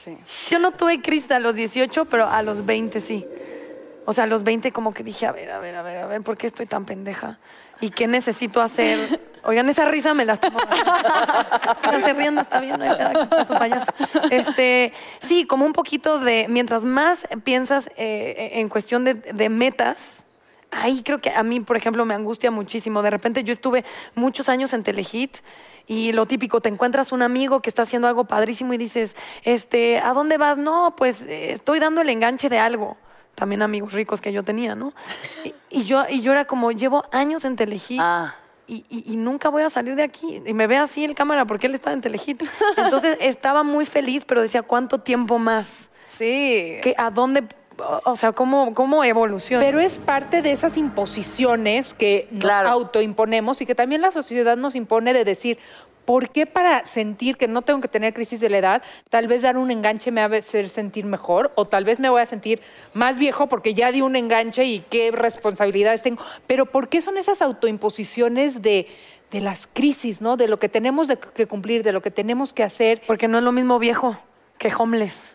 [0.00, 0.18] Sí.
[0.50, 3.24] Yo no tuve crisis a los 18, pero a los 20 sí.
[4.06, 6.06] O sea, a los 20 como que dije, a ver, a ver, a ver, a
[6.06, 7.38] ver, ¿por qué estoy tan pendeja?
[7.80, 9.20] ¿Y qué necesito hacer?
[9.44, 10.62] Oigan, esa risa me la estamos
[11.82, 13.92] Síganse riendo, está bien, no su payaso.
[14.30, 14.92] Este,
[15.26, 19.98] sí, como un poquito de, mientras más piensas eh, en cuestión de, de metas,
[20.70, 23.02] ahí creo que a mí, por ejemplo, me angustia muchísimo.
[23.02, 25.36] De repente yo estuve muchos años en Telehit
[25.86, 29.98] y lo típico, te encuentras un amigo que está haciendo algo padrísimo y dices, este,
[29.98, 30.56] ¿a dónde vas?
[30.56, 32.96] No, pues eh, estoy dando el enganche de algo.
[33.34, 34.92] También amigos ricos que yo tenía, ¿no?
[35.44, 38.00] Y, y yo, y yo era como, llevo años en Telehit.
[38.00, 38.34] Ah.
[38.66, 40.40] Y, y- y nunca voy a salir de aquí.
[40.46, 42.42] Y me ve así el cámara porque él estaba en Telehit.
[42.76, 45.68] Entonces estaba muy feliz, pero decía, ¿cuánto tiempo más?
[46.08, 46.78] Sí.
[46.82, 47.44] ¿Qué, ¿A dónde?
[48.04, 49.64] O sea, ¿cómo, cómo evoluciona?
[49.64, 52.68] Pero es parte de esas imposiciones que nos Claro.
[52.68, 55.58] autoimponemos y que también la sociedad nos impone de decir,
[56.04, 59.42] ¿por qué para sentir que no tengo que tener crisis de la edad, tal vez
[59.42, 62.26] dar un enganche me va a hacer sentir mejor o tal vez me voy a
[62.26, 62.60] sentir
[62.92, 66.22] más viejo porque ya di un enganche y qué responsabilidades tengo?
[66.46, 68.86] Pero ¿por qué son esas autoimposiciones de,
[69.30, 70.36] de las crisis, ¿no?
[70.36, 73.00] De lo que tenemos que cumplir, de lo que tenemos que hacer.
[73.06, 74.16] Porque no es lo mismo viejo
[74.58, 75.33] que homeless.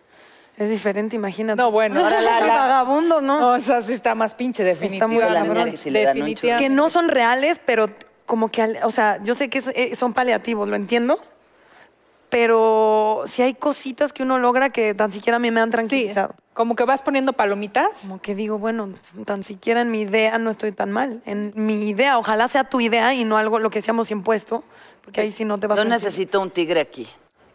[0.59, 1.59] Es diferente, imagínate.
[1.59, 3.39] No, bueno, ahora la- la- Vagabundo, ¿no?
[3.39, 5.29] No, o sea, sí está más pinche, muy definitivamente.
[5.33, 6.63] La niña que sí le dan un Definitivamente.
[6.65, 7.89] que no son reales, pero
[8.25, 11.17] como que, o sea, yo sé que eh, son paliativos, lo entiendo,
[12.29, 15.71] pero si hay cositas que uno logra que tan siquiera a mí me han Sí,
[15.71, 16.35] tranquilizado.
[16.53, 18.01] como que vas poniendo palomitas.
[18.01, 18.89] Como que digo, bueno,
[19.25, 21.21] tan siquiera en mi idea no estoy tan mal.
[21.25, 24.63] En mi idea, ojalá sea tu idea y no algo lo que seamos impuesto,
[25.03, 27.07] porque ahí sí no te vas Yo a sentir- necesito un tigre aquí.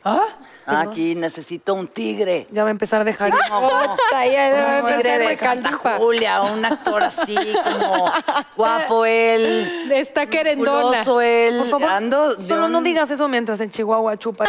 [0.06, 0.26] ¿Ah?
[0.66, 2.46] Aquí necesito un tigre.
[2.50, 3.30] Ya va a empezar a dejar.
[3.48, 5.96] Como- como- Puta, ya un empezar tigre de de Santa caldufa.
[5.96, 8.10] Julia, un actor así, como
[8.56, 10.82] guapo él, Está querendona.
[10.98, 11.58] musculoso él.
[11.58, 14.44] Por favor, Ando de solo no un- digas eso mientras en Chihuahua chupa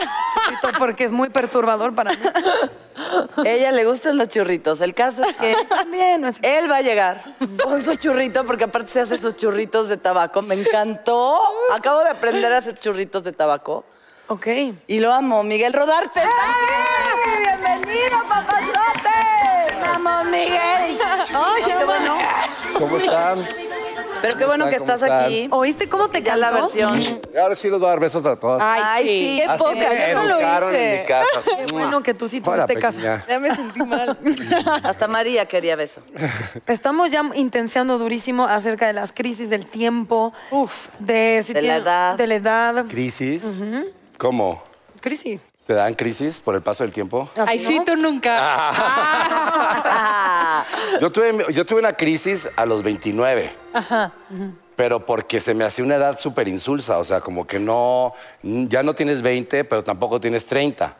[0.77, 2.17] porque es muy perturbador para mí.
[3.45, 4.81] Ella le gustan los churritos.
[4.81, 7.23] El caso es que También, no es- él va a llegar
[7.63, 10.41] con su churrito, porque aparte se hace sus churritos de tabaco.
[10.41, 11.39] Me encantó.
[11.73, 13.85] Acabo de aprender a hacer churritos de tabaco.
[14.27, 14.47] Ok.
[14.87, 15.43] Y lo amo.
[15.43, 16.19] Miguel Rodarte.
[16.19, 17.39] está aquí.
[17.41, 19.79] ¡Bienvenido, papazote!
[19.81, 20.97] ¡Vamos, Miguel!
[21.33, 22.17] ¡Ay, qué bueno!
[22.79, 23.39] ¿Cómo están?
[24.21, 25.25] Pero qué bueno que ¿Cómo estás están?
[25.25, 25.47] aquí.
[25.51, 26.99] ¿Oíste cómo te Ya la versión.
[27.39, 28.59] Ahora sí les voy a dar besos a todas.
[28.63, 29.37] Ay, sí.
[29.39, 30.99] Qué Así poca, me yo no lo educaron en hice.
[31.01, 31.41] mi casa.
[31.67, 33.23] Qué bueno que tú sí tuviste casa.
[33.27, 34.17] Ya me sentí mal.
[34.83, 36.01] Hasta María quería beso.
[36.65, 40.87] Estamos ya intensiando durísimo acerca de las crisis del tiempo, Uf.
[40.97, 42.15] de, si De la edad.
[42.15, 42.85] de la edad.
[42.87, 43.43] ¿Crisis?
[44.17, 44.63] ¿Cómo?
[45.01, 45.41] Crisis.
[45.65, 47.27] ¿Te dan crisis por el paso del tiempo?
[47.45, 48.71] Ay, sí, tú nunca.
[51.01, 53.51] Yo tuve, yo tuve una crisis a los 29.
[54.75, 58.83] Pero porque se me hacía una edad súper insulsa, o sea, como que no, ya
[58.83, 60.95] no tienes 20, pero tampoco tienes 30.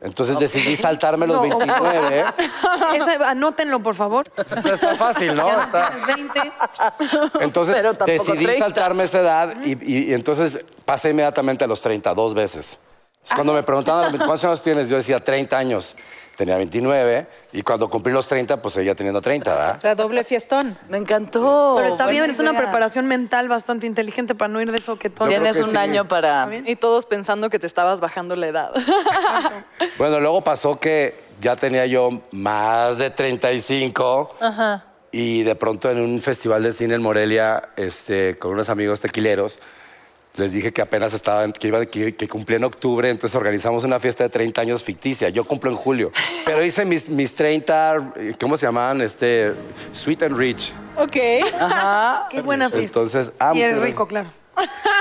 [0.00, 2.24] Entonces decidí saltarme los 29.
[2.94, 4.26] Ese- anótenlo, por favor.
[4.36, 5.48] Está, está fácil, ¿no?
[5.60, 6.52] Está- 20.
[7.40, 8.64] Entonces Pero tampoco decidí 30.
[8.64, 12.78] saltarme esa edad y, y- y entonces pasé inmediatamente a los 30, dos veces.
[13.12, 15.94] Entonces, Cuando me preguntaban cuántos años tienes, yo decía 30 años.
[16.40, 19.78] Tenía 29 y cuando cumplí los 30, pues seguía teniendo 30, O ¿verdad?
[19.78, 20.78] sea, doble fiestón.
[20.88, 21.74] Me encantó.
[21.76, 25.28] Pero está bien, es una preparación mental bastante inteligente para no ir de soquetón.
[25.28, 25.76] Tienes un sí.
[25.76, 26.48] año para.
[26.64, 28.72] Y todos pensando que te estabas bajando la edad.
[29.98, 34.36] Bueno, luego pasó que ya tenía yo más de 35
[35.12, 39.58] y de pronto en un festival de cine en Morelia, este, con unos amigos tequileros,
[40.36, 43.98] les dije que apenas estaban, que, iba, que, que cumplía en octubre, entonces organizamos una
[43.98, 45.28] fiesta de 30 años ficticia.
[45.28, 46.12] Yo cumplo en julio,
[46.44, 49.00] pero hice mis, mis 30, ¿cómo se llamaban?
[49.00, 49.52] Este,
[49.92, 50.72] Sweet and Rich.
[50.96, 51.12] Ok.
[52.30, 53.00] Qué buena fiesta.
[53.00, 53.82] Entonces, ah, y gracias.
[53.82, 54.28] rico, claro.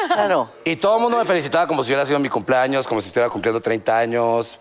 [0.08, 0.50] Claro.
[0.64, 3.30] Y todo el mundo me felicitaba como si hubiera sido mi cumpleaños, como si estuviera
[3.30, 4.60] cumpliendo 30 años.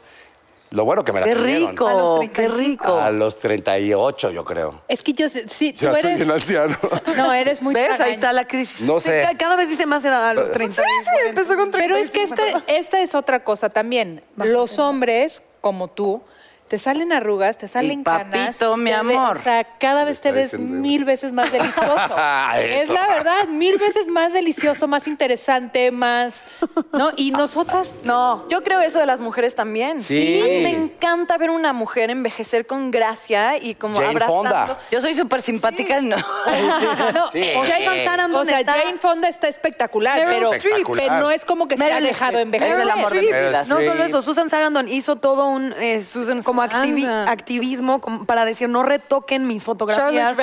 [0.70, 1.68] Lo bueno que me la Qué pidieron.
[1.68, 2.58] A rico, los qué 35.
[2.84, 2.98] rico.
[2.98, 4.82] A los 38, yo creo.
[4.88, 6.20] Es que yo sé- sí, Ya tú estoy eres.
[6.26, 6.76] bien anciano.
[7.16, 7.74] No, eres muy.
[7.74, 7.98] ¿Ves?
[8.00, 8.82] Ahí está la crisis.
[8.82, 9.22] No sé.
[9.22, 10.82] Ca- Cada vez dice más edad a los 30.
[11.26, 14.20] empezó con Pero es que este, esta es otra cosa también.
[14.36, 16.22] Los hombres, como tú,
[16.68, 18.56] te salen arrugas, te salen canas.
[18.58, 19.36] papito, mi te ve- amor.
[19.38, 21.92] o sea, cada vez te ves mil veces más delicioso.
[22.58, 26.42] es la verdad, mil veces más delicioso, más interesante, más.
[26.92, 27.10] ¿No?
[27.16, 27.94] Y nosotras.
[28.04, 30.02] No, yo creo eso de las mujeres también.
[30.02, 30.40] Sí.
[30.62, 34.36] Me encanta ver una mujer envejecer con gracia y como Jane abrazando.
[34.42, 34.78] Fonda.
[34.90, 36.00] Yo soy súper simpática.
[36.00, 36.16] No.
[37.14, 37.42] No, Sí.
[37.56, 37.78] o sea,
[38.60, 42.38] está- Jane Fonda está espectacular, Meryl pero, pero no es como que se ha dejado
[42.38, 42.76] envejecer.
[42.76, 43.64] Es el amor de mi vida.
[43.66, 43.86] No Sí.
[43.86, 47.28] solo eso, Susan Sarandon hizo todo un eh, Susan como activi- Sarandon.
[47.28, 50.36] activismo como para decir no retoquen mis fotografías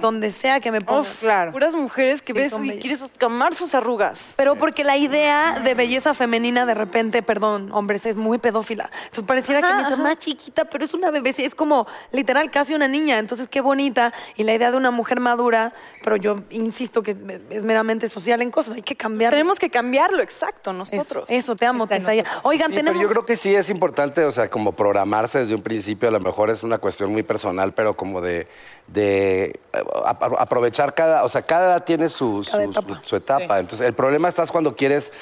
[0.00, 1.02] donde sea que me pongan.
[1.02, 1.52] Uf, Claro.
[1.52, 4.34] Puras mujeres que Sí, ves y quieres camar sus arrugas.
[4.36, 8.90] Pero porque la idea de belleza femenina de repente, perdón, hombres, es muy pedófila.
[9.04, 12.88] Entonces pareciera que mientras más chiquita, pero es una bebé, es como literal casi una
[12.88, 13.18] niña.
[13.18, 14.12] Entonces qué bonita.
[14.36, 15.72] Y la idea de una mujer madura,
[16.04, 17.16] pero yo insisto que
[17.50, 19.30] es meramente social en cosas, hay que cambiar.
[19.32, 21.24] Tenemos que cambiarlo, exacto, nosotros.
[21.28, 22.12] eso, te amo, Está.
[22.42, 22.98] Oigan, Sí, tenemos...
[22.98, 26.08] pero yo creo que sí es importante, o sea, como programarse desde un un principio,
[26.08, 28.48] a lo mejor es una cuestión muy personal, pero como de,
[28.88, 32.56] de eh, ap- aprovechar cada, o sea, cada edad tiene su, su-
[33.00, 33.60] su- su etapa.
[33.60, 35.12] Entonces, el problema estás cuando quieres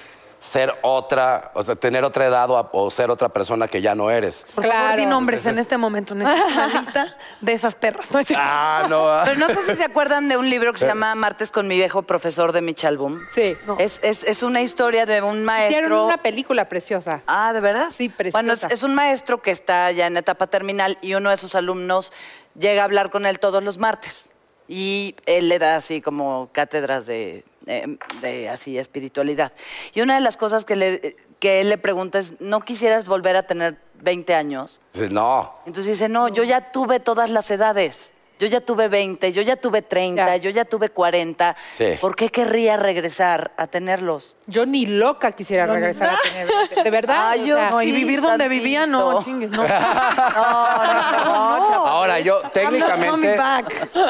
[0.41, 4.11] ser otra, o sea, tener otra edad o, o ser otra persona que ya no
[4.11, 4.41] eres.
[4.43, 4.99] Por favor, Claro.
[5.01, 6.15] di nombres en este momento.
[6.15, 8.11] Necesito una lista de esas perras.
[8.11, 8.21] ¿no?
[8.37, 9.07] Ah, no.
[9.09, 9.23] ah.
[9.27, 11.77] Pero no sé si se acuerdan de un libro que se llama Martes con mi
[11.77, 13.21] viejo profesor de Mitch Album.
[13.35, 13.55] Sí.
[13.79, 16.07] Es, es, es una historia de un Hicieron maestro.
[16.07, 17.21] una película preciosa.
[17.27, 17.89] Ah, ¿de verdad?
[17.93, 18.39] Sí, preciosa.
[18.39, 21.55] Bueno, es, es un maestro que está ya en etapa terminal y uno de sus
[21.55, 22.15] alumnos
[22.59, 24.31] llega a hablar con él todos los martes.
[24.69, 29.53] Y él le da así como cátedras de, de- de así espiritualidad.
[29.95, 33.37] Y una de las cosas que, le, que él le pregunta es, ¿no quisieras volver
[33.37, 34.81] a tener 20 años?
[34.93, 35.53] Dice, no.
[35.67, 38.13] Entonces dice, no, yo ya tuve todas las edades.
[38.39, 40.37] Yo ya tuve 20, yo ya tuve 30, Ya.
[40.39, 41.55] yo ya tuve 40.
[41.77, 41.89] Sí.
[42.01, 44.35] ¿Por qué querría regresar a tenerlos?
[44.47, 46.83] Yo ni loca quisiera regresar a tener 20.
[46.83, 47.35] De verdad.
[47.39, 48.63] O yo sea, No, y vivir donde tantito.
[48.63, 49.63] vivía, no, chingues, no.
[49.63, 51.87] No, no, no.
[51.87, 53.37] Ahora, yo técnicamente,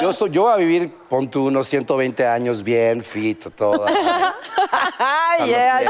[0.00, 3.84] yo, estoy, yo voy a vivir, pon tú, unos 120 años bien, fit, todo.
[3.86, 4.34] fiesta,
[4.98, 5.86] ay, ay,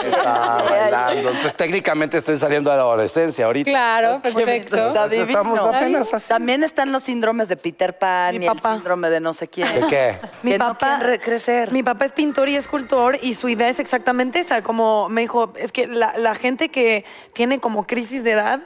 [0.71, 1.29] bailando.
[1.29, 3.71] Entonces, técnicamente estoy saliendo de la adolescencia ahorita.
[3.71, 4.77] Claro, perfecto.
[4.89, 5.29] Está divino.
[5.29, 6.29] Estamos apenas así.
[6.29, 8.71] También están los síndromes de Peter Pan Mi y papá.
[8.71, 9.69] el síndrome de no sé quién.
[9.75, 10.19] ¿De qué?
[10.43, 11.71] Mi Que papá, crecer.
[11.71, 14.63] mi papá es pintor y escultor y su idea es exactamente esa.
[14.63, 17.05] Como me dijo, es que la, la gente que
[17.35, 18.61] tiene como crisis de edad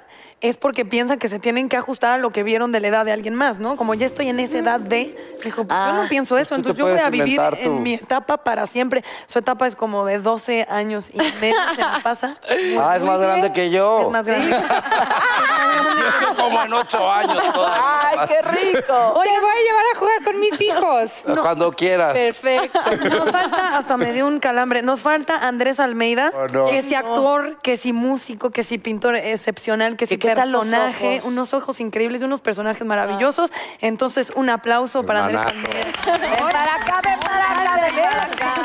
[0.48, 3.04] es porque piensan que se tienen que ajustar a lo que vieron de la edad
[3.04, 3.76] de alguien más, ¿no?
[3.76, 6.78] Como ya estoy en esa edad de, dijo, pues yo Ah, no pienso eso, entonces
[6.78, 9.02] yo voy a vivir tu- en mi etapa para siempre.
[9.26, 12.36] Su etapa es como de 12 años y medio, se me pasa.
[12.80, 14.02] Ah, es más grande que yo.
[14.02, 14.50] Es más grande.
[14.50, 18.10] Yo estoy como en ocho años todavía.
[18.10, 18.82] ¡Ay, qué rico!
[18.86, 21.24] Te voy a llevar a jugar con mis hijos.
[21.42, 22.12] Cuando quieras.
[22.14, 22.80] Perfecto.
[23.08, 26.66] Nos falta, hasta me dio un calambre, nos falta Andrés Almeida, Oh, no.
[26.66, 30.52] que si actor, que si músico, que si pintor excepcional, que si ¿Y qué tal
[30.52, 31.30] los personaje, ojos?
[31.30, 33.50] unos ojos increíbles y unos personajes maravillosos.
[33.80, 35.40] Entonces, un aplauso para Andrés
[36.40, 38.64] para acá, ven para acá, ven para acá.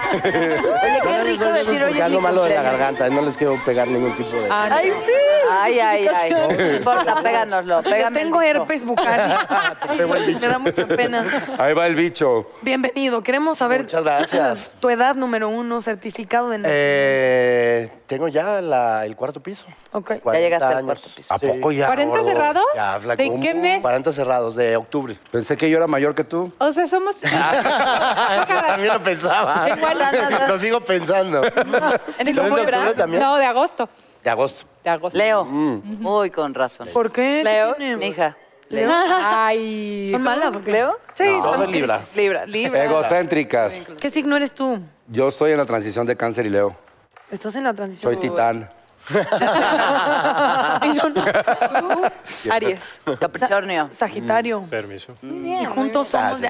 [0.84, 3.38] Oye, qué rico decir, oye, Porque es ando mi malo de la garganta no les
[3.38, 4.48] quiero pegar ningún tipo de...
[4.50, 5.12] Ay, sí.
[5.52, 6.32] Ay, ay, ay.
[6.32, 7.82] No importa, péganoslo.
[7.84, 9.48] Pégame tengo herpes bucal.
[9.98, 11.26] Me da mucha pena.
[11.58, 12.48] Ahí va el bicho.
[12.62, 13.22] Bienvenido.
[13.24, 14.72] Queremos saber Muchas gracias.
[14.80, 16.80] tu edad número uno, certificado de nacimiento.
[16.82, 19.66] Eh, tengo ya la- el cuarto piso.
[19.92, 20.10] Ok.
[20.26, 20.86] Ya llegaste 40 al años.
[20.86, 21.34] cuarto piso.
[21.34, 21.88] ¿A poco ya?
[21.88, 22.24] ¿40 gordo?
[22.26, 22.66] cerrados?
[22.76, 23.22] Ya, flaco.
[23.24, 23.82] ¿De qué mes?
[23.84, 25.18] 40 cerrados, de octubre.
[25.32, 26.52] Pensé que yo era mayor que tú.
[26.58, 27.16] O sea, somos.
[28.48, 29.70] También lo pensaba.
[29.78, 29.98] Igual.
[30.48, 31.44] lo sigo pensando.
[31.46, 31.62] ¿En el ¿Tú
[32.18, 32.78] eres de octubre?
[32.78, 33.22] octubre también?
[33.24, 33.88] No, de agosto.
[34.24, 34.66] De agosto.
[34.84, 35.18] De agosto.
[35.18, 35.46] Leo.
[35.46, 36.88] Muy con razón.
[36.94, 37.44] ¿Por qué?
[37.44, 37.98] Leo, ¿Qué tiene?
[37.98, 38.36] mi hija.
[38.70, 38.90] Leo.
[38.92, 40.10] Ay.
[40.12, 40.72] ¿Son malas o qué?
[40.72, 40.98] ¿Leo?
[41.14, 42.00] Sí, Todo son es Libra.
[42.16, 42.84] Libra, Libra.
[42.86, 43.74] Egocéntricas.
[44.00, 44.80] ¿Qué signo eres tú?
[45.08, 46.76] Yo estoy en la transición de cáncer y Leo.
[47.32, 48.14] Estás en la transición.
[48.14, 48.70] Soy titán.
[50.84, 51.24] Y yo no.
[52.52, 53.00] Aries.
[53.20, 53.90] Capricornio.
[53.98, 54.64] Sagitario.
[54.70, 55.14] Permiso.
[55.24, 56.50] Y juntos somos de...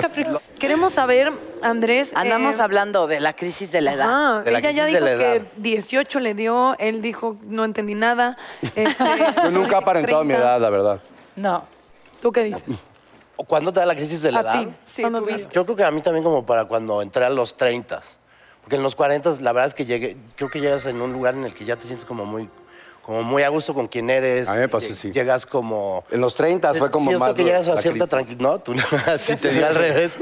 [0.00, 0.40] Capricornio.
[0.58, 2.10] Queremos saber, Andrés...
[2.14, 4.06] Andamos eh, hablando de la crisis de la edad.
[4.08, 5.46] Ah, De la ella ya crisis dijo de la que edad.
[5.56, 8.36] 18 le dio, él dijo, no entendí nada.
[8.74, 9.04] Este,
[9.44, 10.46] Yo nunca he aparentado mi 30.
[10.48, 11.00] edad, la verdad.
[11.36, 11.64] No.
[12.20, 12.62] ¿Tú qué dices?
[13.36, 14.52] ¿O ¿Cuándo te da la crisis de la A edad?
[14.54, 14.68] ti.
[14.82, 15.54] Sí, ¿Cuándo tú te- viste.
[15.54, 18.00] Yo creo que a mí también como para cuando entré a los 30.
[18.68, 21.34] Porque en los 40 la verdad es que llegué, creo que llegas en un lugar
[21.34, 22.50] en el que ya te sientes como muy,
[23.08, 24.50] como muy a gusto con quien eres.
[24.50, 25.10] A mí me pasó así.
[25.12, 26.04] Llegas como...
[26.10, 27.34] En los 30 fue como siento más.
[27.34, 28.42] que llegas a cierta tranquilidad.
[28.42, 30.18] No, tú no, así te digo al revés.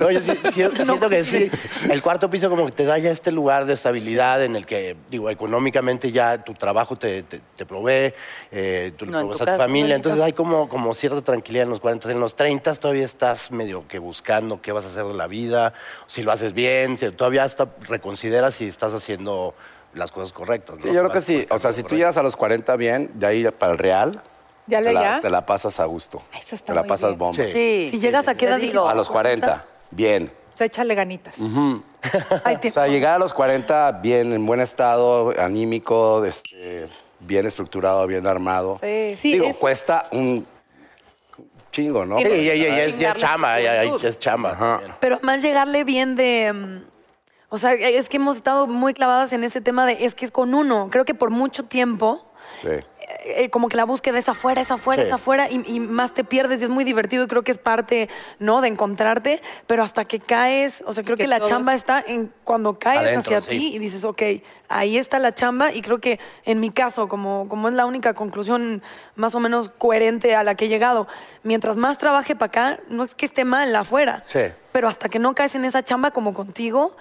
[0.00, 1.48] No, yo sí- sí- siento que sí.
[1.88, 4.96] El cuarto piso como que te da ya este lugar de estabilidad en el que,
[5.08, 8.12] digo, económicamente ya tu trabajo te, te, te provee,
[8.50, 9.94] eh, tú le No, provees tu a tu familia.
[9.94, 12.10] Entonces hay como, como cierta tranquilidad en los 40.
[12.10, 15.72] En los 30 todavía estás medio que buscando qué vas a hacer de la vida,
[16.08, 19.54] si lo haces bien, si todavía hasta reconsideras si estás haciendo
[19.98, 20.76] las cosas correctas.
[20.76, 20.82] ¿no?
[20.82, 21.46] Sí, yo creo que sí.
[21.50, 24.22] O sea, si tú llegas a los 40 bien, de ahí para el real,
[24.66, 25.20] ¿Ya te le la, ya?
[25.20, 26.22] te la pasas a gusto.
[26.40, 27.18] Eso está te la muy pasas bien.
[27.18, 27.44] bomba.
[27.44, 27.50] Sí.
[27.50, 27.88] Sí.
[27.90, 28.88] Si llegas a qué Te edad digo.
[28.88, 30.30] A los 40, bien.
[30.54, 31.34] O sea, échale ganitas.
[32.44, 36.86] Ay, O te- sea, llegar a los 40 bien, en buen estado, anímico, este,
[37.20, 38.76] bien estructurado, bien armado.
[38.80, 39.14] Sí.
[39.16, 40.46] Sí, Digo, es- cuesta un
[41.70, 42.18] chingo, ¿no?
[42.18, 44.02] Sí, ya, ya, ya, es, ya es chamba, ya, ya, juventud.
[44.02, 44.50] ya es chamba.
[44.52, 44.66] Ajá.
[44.78, 44.94] también.
[45.00, 46.52] Pero más llegarle bien de...
[46.52, 46.87] mm,
[47.50, 50.30] O sea, es que hemos estado muy clavadas en ese tema de, es que es
[50.30, 50.88] con uno.
[50.90, 52.24] Creo que por mucho tiempo...
[52.62, 52.68] Sí.
[53.24, 55.08] eh, como que la búsqueda es afuera, es afuera, Sí.
[55.08, 57.58] es afuera, y, y más te pierdes y es muy divertido y creo que es
[57.58, 58.08] parte,
[58.38, 58.60] ¿no?
[58.62, 62.02] De encontrarte, pero hasta que caes, o sea, creo que, Que la todos- chamba está
[62.06, 63.48] en cuando caes Adentro, hacia sí.
[63.58, 64.22] ti y dices, ok,
[64.68, 68.14] ahí está la chamba y creo que en mi caso, como, como es la única
[68.14, 68.82] conclusión
[69.14, 71.06] más o menos coherente a la que he llegado,
[71.42, 74.24] mientras más trabaje para acá, no es que esté mal afuera.
[74.26, 74.40] Sí.
[74.72, 76.96] Pero hasta que no caes en esa chamba como contigo,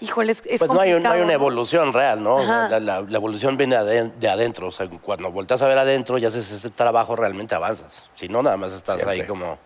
[0.00, 2.38] híjole, es, es Pues no hay, un- no hay complicado, una evolución real, ¿no?
[2.42, 3.76] La, la- la evolución viene
[4.18, 4.68] de adentro.
[4.68, 8.04] O sea, cuando volteas a ver adentro y haces ese trabajo, realmente avanzas.
[8.14, 9.58] Si no, nada más estás ahí como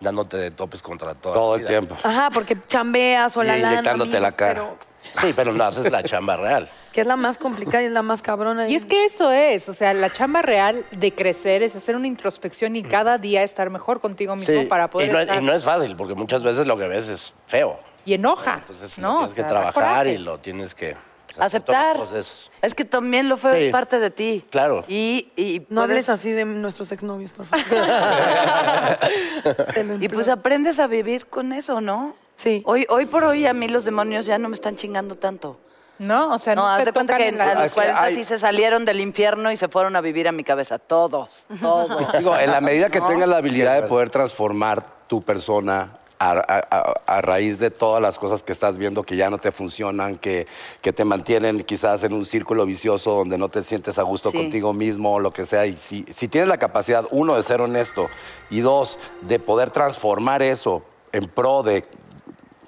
[0.00, 1.32] dándote de topes contra todo.
[1.32, 1.96] Todo el tiempo.
[2.02, 4.54] Ajá, porque chambeas o la Y lana, inyectándote la amigos, cara.
[4.54, 4.76] pero
[5.12, 6.68] Sí, pero no haces la chamba real.
[6.92, 8.68] que es la más complicada y es la más cabrona.
[8.68, 12.06] Y es que eso es, o sea, la chamba real de crecer es hacer una
[12.06, 15.44] introspección y cada día estar mejor contigo mismo Sí, para poder y no, estar- y
[15.44, 17.78] no es fácil, porque muchas veces lo que ves es feo.
[18.06, 19.08] y enoja, Entonces ¿no?
[19.08, 21.98] lo O tienes sea, que trabajar y lo tienes que pues, Aceptar.
[22.62, 23.64] Es que también lo feo Sí.
[23.64, 24.44] es parte de ti.
[24.48, 24.84] Claro.
[24.88, 27.66] Y, y No puedes- hables así de nuestros exnovios, por favor.
[29.74, 32.14] Te lo Y pues aprendes a vivir con eso, ¿no?
[32.36, 32.62] Sí.
[32.66, 35.58] Hoy, hoy por hoy a mí los demonios ya no me están chingando tanto.
[35.98, 37.64] No, o sea, no, No, haz te de cuenta tocan que en la- a los
[37.64, 40.32] Es que 40 hay- sí se salieron del infierno y se fueron a vivir a
[40.32, 40.78] mi cabeza.
[40.78, 42.12] Todos, todos.
[42.18, 46.66] Digo, en la medida que tengas la habilidad de poder transformar tu persona a, a-
[46.70, 50.14] a- a raíz de todas las cosas que estás viendo que ya no te funcionan,
[50.14, 50.46] que,
[50.82, 54.36] que te mantienen quizás en un círculo vicioso donde no te sientes a gusto Sí.
[54.36, 55.64] contigo mismo o lo que sea.
[55.64, 58.08] Y si, si tienes la capacidad, uno, de ser honesto
[58.50, 61.86] y dos, de poder transformar eso en pro de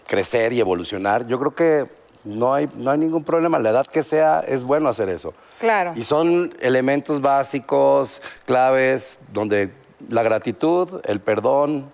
[0.08, 1.88] crecer y evolucionar, yo creo que
[2.24, 3.60] no hay, no hay ningún problema.
[3.60, 5.34] La edad que sea, es bueno hacer eso.
[5.58, 5.92] Claro.
[5.94, 9.72] Y son elementos básicos, claves, donde
[10.08, 11.90] la gratitud, el perdón,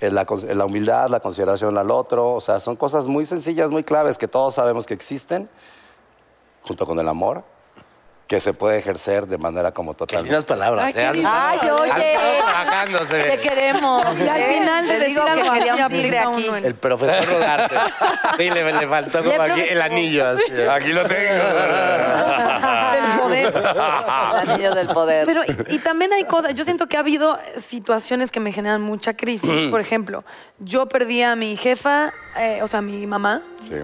[0.00, 4.16] la, la humildad, la consideración al otro, o sea, son cosas muy sencillas, muy claves
[4.16, 5.48] que todos sabemos que existen,
[6.62, 7.44] junto con el amor,
[8.26, 10.24] que se puede ejercer de manera como Qué total.
[10.24, 10.86] lindas palabras.
[10.86, 11.10] Ay, ¿eh?
[11.12, 12.16] qué Ay, oye.
[13.22, 14.04] Te queremos.
[14.18, 16.66] Y al final de Te digo que quería un tigre aplica aquí.
[16.66, 17.76] El profesor Rodarte.
[18.36, 20.26] Sí, le, le faltó como aquí el anillo.
[20.28, 20.42] Así.
[20.70, 21.44] Aquí lo tengo.
[22.92, 23.54] del poder.
[23.56, 25.26] El anillo del poder.
[25.26, 28.82] Pero, y, y también hay cosas, yo siento que ha habido situaciones que me generan
[28.82, 29.50] mucha crisis.
[29.70, 30.24] Por ejemplo,
[30.58, 33.74] yo perdí a mi jefa, eh, o sea, a mi mamá, Sí,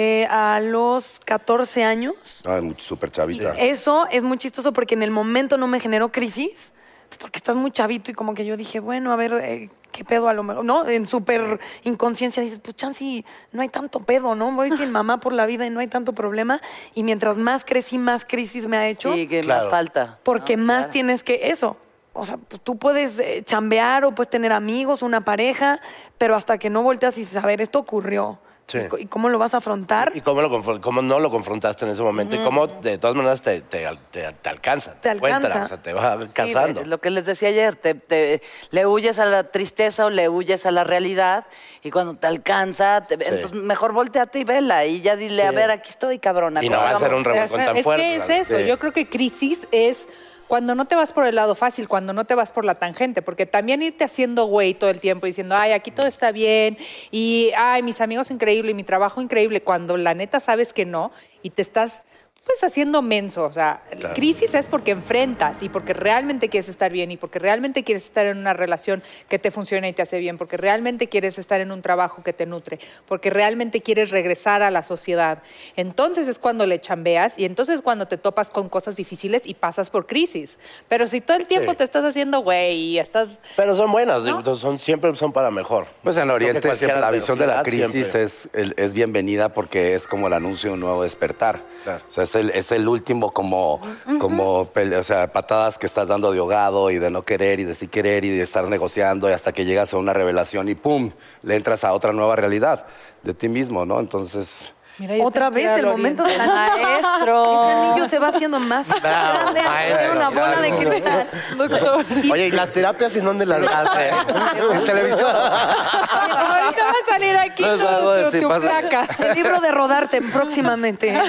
[0.00, 2.14] eh, a los 14 años.
[2.46, 3.54] Ay, súper chavita.
[3.58, 6.72] Eso es muy chistoso porque en el momento no me generó crisis,
[7.08, 10.04] pues porque estás muy chavito y como que yo dije, bueno, a ver, eh, qué
[10.04, 10.86] pedo a lo mejor, ¿no?
[10.86, 14.52] En súper inconsciencia dices, pues chansi, no hay tanto pedo, ¿no?
[14.52, 16.60] Voy sin mamá por la vida y no hay tanto problema.
[16.94, 19.12] Y mientras más crecí, más crisis me ha hecho.
[19.12, 19.62] Sí, que Claro.
[19.64, 20.20] más falta.
[20.22, 20.92] Porque No, más claro.
[20.92, 21.76] tienes que eso.
[22.12, 25.80] O sea, pues, tú puedes eh, chambear o puedes tener amigos, una pareja,
[26.18, 28.38] pero hasta que no volteas y dices, a ver, esto ocurrió.
[28.68, 28.80] Sí.
[28.98, 30.12] ¿Y, cómo lo vas a afrontar?
[30.14, 32.36] ¿Y cómo, lo confron- cómo no lo confrontaste en ese momento?
[32.36, 34.94] ¿Y cómo de todas maneras te, te, te- te alcanza?
[35.00, 35.64] Te encuentra, alcanza.
[35.64, 36.82] o sea, te va Sí, cazando.
[36.82, 40.28] es lo que les decía ayer, te, te- le huyes a la tristeza o le
[40.28, 41.46] huyes a la realidad
[41.82, 45.56] y cuando te alcanza, te- entonces mejor volteate y vela y ya dile, a Sí.
[45.56, 46.62] ver, aquí estoy, cabrona.
[46.62, 48.58] Y no va a ser un revolcón tan es que es eso.
[48.58, 48.66] Sí.
[48.66, 50.08] Yo creo que crisis es
[50.48, 53.22] cuando no te vas por el lado fácil, cuando no te vas por la tangente,
[53.22, 56.78] porque también irte haciendo güey todo el tiempo diciendo, ay, aquí todo está bien
[57.10, 61.12] y, ay, mis amigos increíble y mi trabajo increíble, cuando la neta sabes que no
[61.42, 62.02] y te estás
[62.48, 63.82] pues haciendo menso, o sea,
[64.14, 68.24] crisis es porque enfrentas y porque realmente quieres estar bien y porque realmente quieres estar
[68.24, 71.70] en una relación que te funciona y te hace bien, porque realmente quieres estar en
[71.70, 75.42] un trabajo que te nutre, porque realmente quieres regresar a la sociedad.
[75.76, 79.52] Entonces es cuando le chambeas y entonces es cuando te topas con cosas difíciles y
[79.52, 80.58] pasas por crisis.
[80.88, 81.76] Pero si todo el tiempo Sí.
[81.76, 84.22] te estás haciendo güey y estás Pero son buenas,
[84.58, 85.86] son, siempre son para mejor.
[86.02, 90.28] Pues en Oriente siempre la visión de la crisis es, es bienvenida porque es como
[90.28, 91.60] el anuncio de un nuevo despertar.
[91.84, 92.02] Claro.
[92.08, 93.80] O sea, es es el último como,
[94.20, 97.74] como o sea, patadas que estás dando de ahogado y de no querer y de
[97.74, 101.10] sí querer y de estar negociando y hasta que llegas a una revelación y ¡pum!
[101.42, 102.86] le entras a otra nueva realidad
[103.22, 104.00] de ti mismo, ¿no?
[104.00, 104.72] Entonces...
[104.98, 107.44] Mira, yo Otra vez el momento del Maestro.
[107.44, 111.26] Ese anillo se va haciendo más grande, maestro, una bola de cristal.
[111.56, 112.04] Doctor.
[112.32, 114.10] Oye, ¿y las terapias en dónde las hace?
[114.72, 115.30] En televisión.
[115.30, 118.60] Ahorita va a salir aquí No, tu, no, tu- sí, tu pasa.
[118.80, 119.06] placa.
[119.24, 121.08] El libro de rodarte próximamente.
[121.14, 121.22] ¿eh?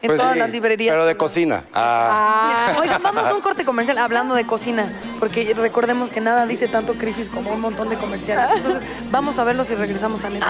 [0.00, 0.92] en Pues todas sí, las librerías.
[0.92, 1.64] Pero de cocina.
[1.74, 2.68] Ah.
[2.70, 6.68] Mira, Oigan, vamos a un corte comercial hablando de cocina, porque recordemos que nada dice
[6.68, 8.56] tanto crisis como un montón de comerciales.
[8.56, 10.46] Entonces, vamos a verlos y regresamos a neta.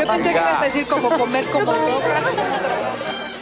[0.00, 3.33] Yo pensé que ibas a decir como comer como 頑張れ!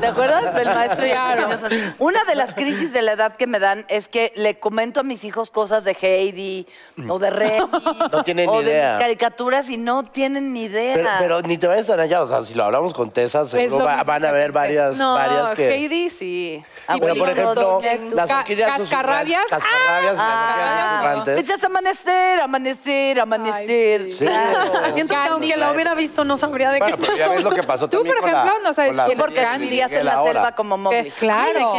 [0.00, 1.04] ¿Te acuerdas del maestro?
[1.06, 1.48] Claro.
[1.98, 5.02] Una de las crisis de la edad que me dan es que le comento a
[5.02, 6.66] mis hijos cosas de Heidi
[7.08, 7.66] o de Remy.
[8.12, 8.94] No tienen o ni de idea.
[8.94, 10.94] mis caricaturas y no tienen ni idea.
[10.94, 13.78] Pero, pero ni te vayas tan allá, o sea, si lo hablamos con Tessa, seguro
[13.80, 14.58] lo va- mismo van a que ver pensé.
[14.58, 15.68] varias, No, varias que...
[15.74, 16.64] Heidi sí.
[16.86, 19.44] Pero, por Abuelito ejemplo, las Ca- orquídeas susurrantes- cascarrabias.
[19.48, 21.34] Cascarrabias y las orquídeas Ah, susurrantes.
[21.46, 24.10] pues es amanecer, amanecer, amanecer.
[24.12, 24.18] sí.
[24.26, 24.94] Claro.
[24.94, 27.02] Siento que aunque la hubiera visto no sabría de Bueno, qué.
[27.02, 28.96] pero ya ves lo que pasó Tú, también por con la- ejemplo, no sabes con
[28.96, 29.71] la quién es serie de Porque Candy.
[29.72, 30.32] Vivías en la ahora.
[30.32, 31.10] selva como Mowgli.
[31.12, 31.74] Claro.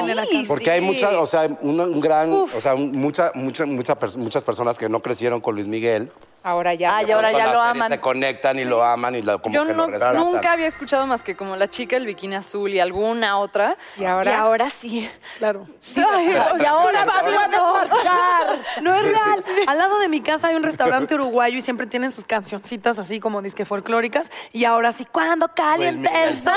[0.48, 4.78] Porque hay muchas, o sea, un, un gran, o sea, mucha, mucha, mucha muchas personas
[4.78, 6.12] que no crecieron con Luis Miguel.
[6.46, 6.98] Ahora ya.
[6.98, 7.90] Ah, y ahora ya lo aman.
[7.90, 11.08] Se conectan y lo aman y lo, como Yo que no- lo nunca había escuchado
[11.08, 13.78] más que como la chica del bikini azul y alguna otra.
[13.98, 14.32] ¿Y ahora?
[14.32, 15.10] Y ahora sí.
[15.38, 15.66] Claro.
[15.96, 18.60] Ay, y ahora va a marchar.
[18.82, 19.44] No es real.
[19.68, 23.22] Al lado de mi casa hay un restaurante uruguayo y siempre tienen sus cancioncitas así
[23.22, 24.26] como disque folclóricas.
[24.52, 26.54] Y ahora sí, cuando caliente el sol,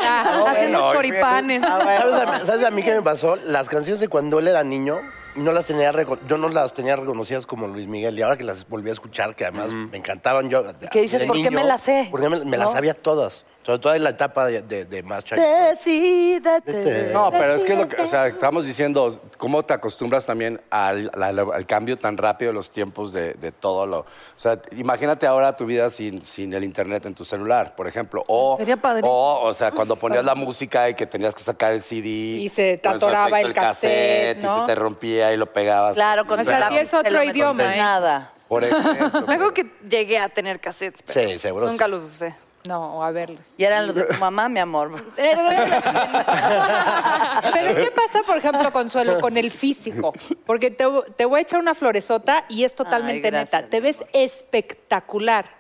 [0.49, 0.93] haciendo bueno,
[1.31, 1.61] choripanes.
[1.63, 3.37] ¿Sabes a, ¿Sabes a mí qué me pasó?
[3.37, 5.01] Las canciones de cuando él era niño,
[5.37, 5.93] no las tenía
[6.27, 8.19] yo no las tenía reconocidas como Luis Miguel.
[8.19, 10.63] Y ahora que las volví a escuchar, que además me encantaban yo.
[10.63, 11.23] de- ¿Qué dices?
[11.25, 12.09] ¿Por qué me las sé?
[12.11, 13.45] Porque me, me las sabía todas.
[13.67, 15.25] Sobre todo en la etapa de, de, de más.
[15.25, 17.11] Decídete.
[17.13, 21.11] No, pero es que, lo que- o sea, estamos diciendo, ¿cómo te acostumbras también al,
[21.21, 23.99] al- al cambio tan rápido de los tiempos de, de todo lo...
[24.01, 24.07] O
[24.37, 28.23] sea, imagínate ahora tu vida sin, sin el internet en tu celular, por ejemplo.
[28.29, 29.11] O, Sería padrísimo.
[29.13, 32.07] O, o sea, cuando ponías la música y que tenías que sacar el CD.
[32.09, 34.61] Y se te atoraba el cassette, Y ¿no?
[34.61, 35.97] se te rompía y lo pegabas.
[35.97, 36.29] Claro, así.
[36.29, 37.79] con O sea, la- aquí es otro idioma, ¿eh?
[37.79, 38.33] Nada.
[38.47, 39.19] Por ejemplo.
[39.19, 41.91] Acuerdo que llegué a tener cassettes, pero Sí, seguro nunca sí.
[41.91, 42.33] los usé.
[42.67, 43.55] No, a verlos.
[43.57, 45.03] Y eran los de tu mamá, mi amor.
[45.17, 45.43] Pero
[47.75, 50.13] ¿qué pasa, por ejemplo, Consuelo, con el físico?
[50.45, 50.85] Porque te,
[51.17, 53.71] te voy a echar una floresota y es totalmente Ay, gracias, neta.
[53.71, 55.57] Te ves espectacular.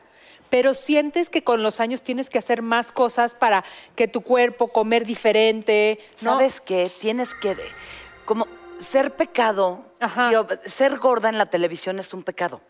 [0.48, 3.64] Pero sientes que con los años tienes que hacer más cosas para
[3.96, 6.32] que tu cuerpo, comer diferente, ¿no?
[6.32, 6.90] ¿Sabes qué?
[7.00, 7.56] Tienes que...
[8.24, 8.46] Como
[8.78, 10.28] ser pecado, Ajá.
[10.28, 12.60] digo, ser gorda en la televisión es un pecado.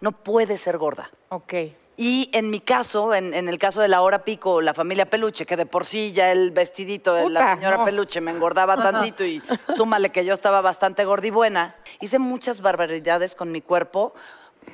[0.00, 1.10] No puedes ser gorda.
[1.30, 1.54] Ok.
[1.98, 5.46] Y en mi caso, en, en el caso de la hora pico, la familia Peluche,
[5.46, 7.84] que de por sí ya el vestidito de la señora no.
[7.86, 9.42] Peluche me engordaba tantito y
[9.76, 14.12] súmale que yo estaba bastante gorda y buena, hice muchas barbaridades con mi cuerpo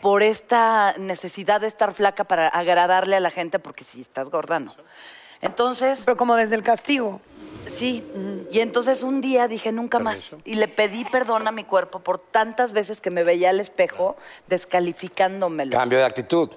[0.00, 4.58] por esta necesidad de estar flaca para agradarle a la gente, porque si estás gorda,
[4.58, 4.74] no.
[5.42, 7.20] Entonces, Pero como desde el castigo.
[7.68, 8.04] sí.
[8.50, 10.36] Y entonces un día dije nunca más.
[10.44, 14.16] Y le pedí perdón a mi cuerpo por tantas veces que me veía al espejo
[14.48, 15.70] descalificándomelo.
[15.70, 16.50] Cambio de actitud.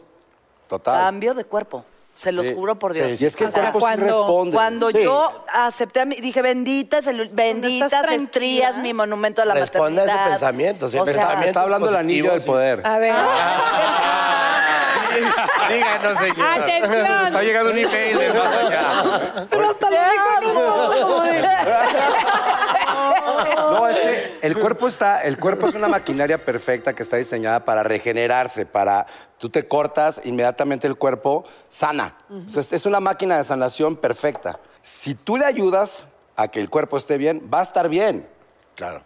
[0.68, 1.00] Total.
[1.02, 1.86] Cambio de cuerpo.
[2.16, 2.54] Se los Sí.
[2.56, 3.22] juro por Dios.
[3.22, 4.56] Y es que el O sea, cuerpo sí cuando- responde.
[4.56, 5.04] Cuando Sí.
[5.04, 8.24] yo acepté a mí, dije, benditas, celu- benditas tranquila.
[8.24, 10.40] estrías, mi monumento a la Responde a ese maternidad.
[10.40, 12.82] pensamiento, sí, O Me sea, está, me está hablando el anillo del poder.
[12.88, 13.16] A ver.
[15.70, 16.48] Díganos, señor.
[16.62, 17.26] Atención.
[17.28, 19.48] Está llegando un email de más allá.
[19.50, 21.44] Pero hasta lo dijo en un modo como de-
[23.56, 27.66] No, es que el cuerpo está, el cuerpo es una maquinaria perfecta que está diseñada
[27.66, 29.06] para regenerarse, para
[29.38, 32.16] tú te cortas, inmediatamente el cuerpo sana.
[32.30, 34.60] O sea, es- es una máquina de sanación perfecta.
[34.84, 38.28] Si tú le ayudas a que el cuerpo esté bien, va a estar bien.
[38.76, 39.02] Claro.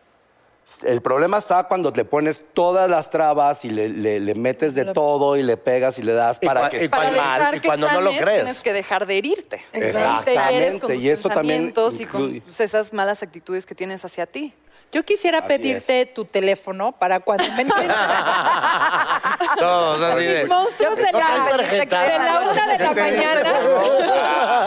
[0.83, 4.85] El problema está cuando le pones todas las trabas y le, le- le metes de
[4.93, 7.15] todo y le pegas y le das Y para que y Para mal.
[7.41, 8.43] evitar y que cuando no lo crees.
[8.43, 9.61] tienes que dejar de herirte.
[9.73, 13.65] Exactamente, Te hieres con tus y eso también pensamientos y con pues, esas malas actitudes
[13.65, 14.53] que tienes hacia ti.
[14.91, 17.63] Yo quisiera Así pedirte tu teléfono para cuando me
[19.59, 20.45] Todos así de...
[20.45, 22.01] monstruos de ¿No traes la, tarjeta?
[22.01, 23.53] de la una de la mañana.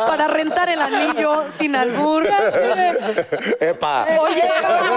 [0.06, 2.26] Para rentar el anillo sin albur.
[3.60, 4.06] ¡Epa!
[4.20, 4.42] Oye,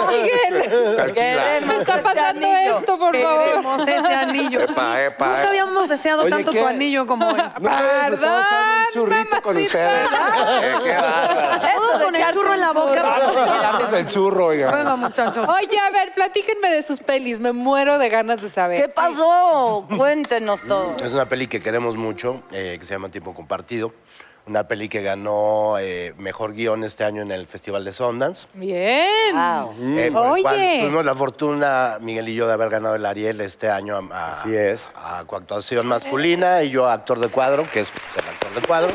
[0.10, 3.46] Miguel, me está pasando esto, por favor.
[3.46, 4.62] Queremos ese anillo.
[4.62, 6.60] Epa, epa, Nunca habíamos deseado Oye, tanto ¿qué?
[6.60, 7.42] tu anillo como hoy.
[7.60, 10.10] ¿Nunca habías estado echando un churrito con ustedes?
[11.76, 13.02] Todos con el churro en la boca.
[13.62, 14.72] Dándonos el churro, oiga.
[15.18, 15.48] Muchachos.
[15.48, 17.40] Oye, a ver, platíquenme de sus pelis.
[17.40, 18.82] Me muero de ganas de saber.
[18.82, 19.88] ¿Qué pasó?
[19.96, 20.96] Cuéntenos todo.
[21.04, 23.94] Es una peli que queremos mucho, eh, que se llama Tiempo Compartido.
[24.48, 28.46] Una peli que ganó eh, Mejor Guión este año en el Festival de Sundance.
[28.54, 29.34] Bien.
[29.34, 29.74] Wow.
[29.98, 30.80] Eh, por el cual Oye.
[30.82, 34.32] tuvimos la fortuna, Miguel y yo, de haber ganado el Ariel este año a, a-
[34.34, 34.88] Así es.
[34.96, 37.92] a coactuación masculina y yo actor de cuadro, que es
[38.22, 38.90] el actor de cuadro.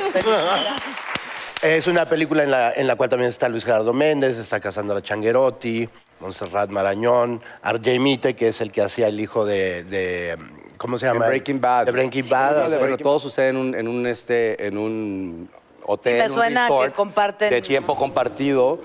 [1.63, 5.03] es una película en la, en la cual también está Luis Gerardo Méndez, está Casandra
[5.03, 5.89] Changuerotti,
[6.21, 9.85] Montserrat Marañón, RJ Mite, que es el que hacía el hijo de...
[9.85, 10.37] de,
[10.77, 11.27] ¿Cómo se En llama?
[11.27, 11.87] Breaking Bad.
[11.87, 12.67] De Breaking Bad.
[12.67, 15.51] o sea, bueno, todo sucede en un, en un, este, en un
[15.85, 18.81] hotel, Sí, me en un suena que resort comparten- de tiempo compartido.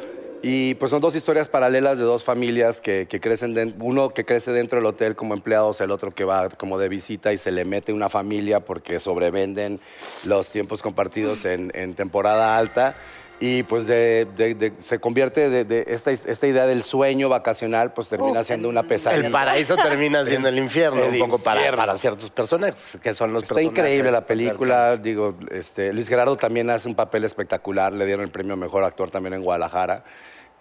[0.48, 4.26] Y pues son dos historias paralelas de dos familias que, que crecen, den- uno que
[4.26, 7.52] crece dentro del hotel como empleados, el otro que va como de visita y se
[7.52, 9.80] le mete una familia porque sobrevenden
[10.28, 12.96] los tiempos compartidos en, en temporada alta.
[13.38, 17.92] Y pues de- de- de- se convierte de, de esta, esta idea del sueño vacacional,
[17.92, 19.26] pues termina siendo una pesadilla.
[19.26, 21.78] El paraíso termina siendo el infierno, El un poco para, infierno.
[21.78, 23.80] para ciertos personajes, que son los Está personajes.
[23.80, 28.32] increíble la película, digo, este, Luis Gerardo también hace un papel espectacular, le dieron el
[28.32, 30.06] premio a Mejor Actor también en Guadalajara.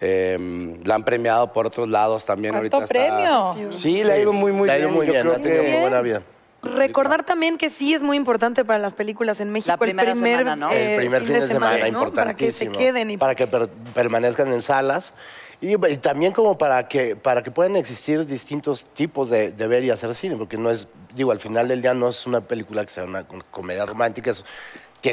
[0.01, 2.53] Eh, la han premiado por otros lados también.
[2.53, 3.71] ¿Cuánto ahorita está- premio?
[3.71, 4.89] Sí, le ha ido muy, muy Le ha bien.
[4.89, 6.21] ido muy bien, ha tenido muy buena vida.
[6.65, 10.17] Recordar también que sí es muy importante para las películas en México La primera el
[10.17, 10.71] primer, semana, ¿no?
[10.71, 12.11] eh, el primer fin de semana, ¿no?
[12.11, 15.13] Para que se queden y para que per- permanezcan en salas
[15.61, 19.83] y, y también como para que para que puedan existir distintos tipos de, de ver
[19.83, 22.83] y hacer cine, porque no es digo al final del día no es una película
[22.83, 24.43] que sea una com- comedia romántica, es-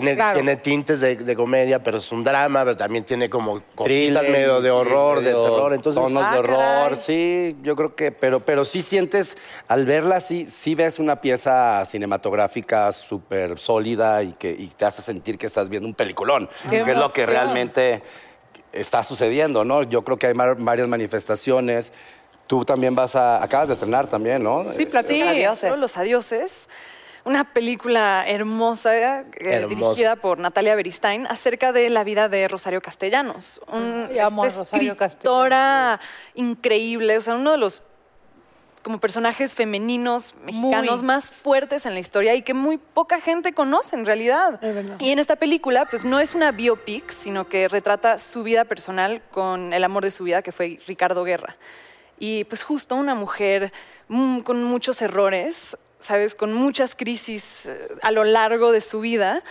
[0.00, 0.36] tiene, Claro.
[0.38, 4.60] tiene tintes de, de comedia, pero es un drama, pero también tiene como cositas medio
[4.62, 6.58] de sí, horror, de terror, entonces tonos Ah, de horror,
[6.90, 7.00] caray.
[7.00, 9.36] sí, yo creo que, pero, pero sí sientes,
[9.68, 15.02] al verla, sí, sí ves una pieza cinematográfica súper sólida y que y te hace
[15.02, 17.26] sentir que estás viendo un peliculón, ¡Qué que es lo que emoción!
[17.26, 18.02] realmente
[18.72, 19.82] está sucediendo, ¿no?
[19.82, 21.92] Yo creo que hay mar- varias manifestaciones.
[22.46, 24.64] Tú también vas a, acabas de estrenar también, ¿no?
[24.70, 25.30] Sí, platica.
[25.32, 25.78] Sí, Adioses.
[25.78, 26.68] Los Adioses.
[27.24, 29.68] Una película hermosa, eh, Hermosa.
[29.68, 33.60] dirigida por Natalia Beristain acerca de la vida de Rosario Castellanos.
[33.68, 36.00] Un, Ay, amo a esta Rosario escritora
[36.34, 37.82] increíble, o sea, uno de los
[38.82, 41.06] como personajes femeninos mexicanos Muy.
[41.06, 44.60] más fuertes en la historia y que muy poca gente conoce en realidad.
[44.98, 49.22] Y en esta película, pues no es una biopic, sino que retrata su vida personal
[49.30, 51.54] con el amor de su vida, que fue Ricardo Guerra.
[52.18, 53.72] Y pues justo una mujer
[54.08, 56.34] mm, con muchos errores, ¿sabes?
[56.34, 59.42] Con muchas crisis eh, a lo largo de su vida,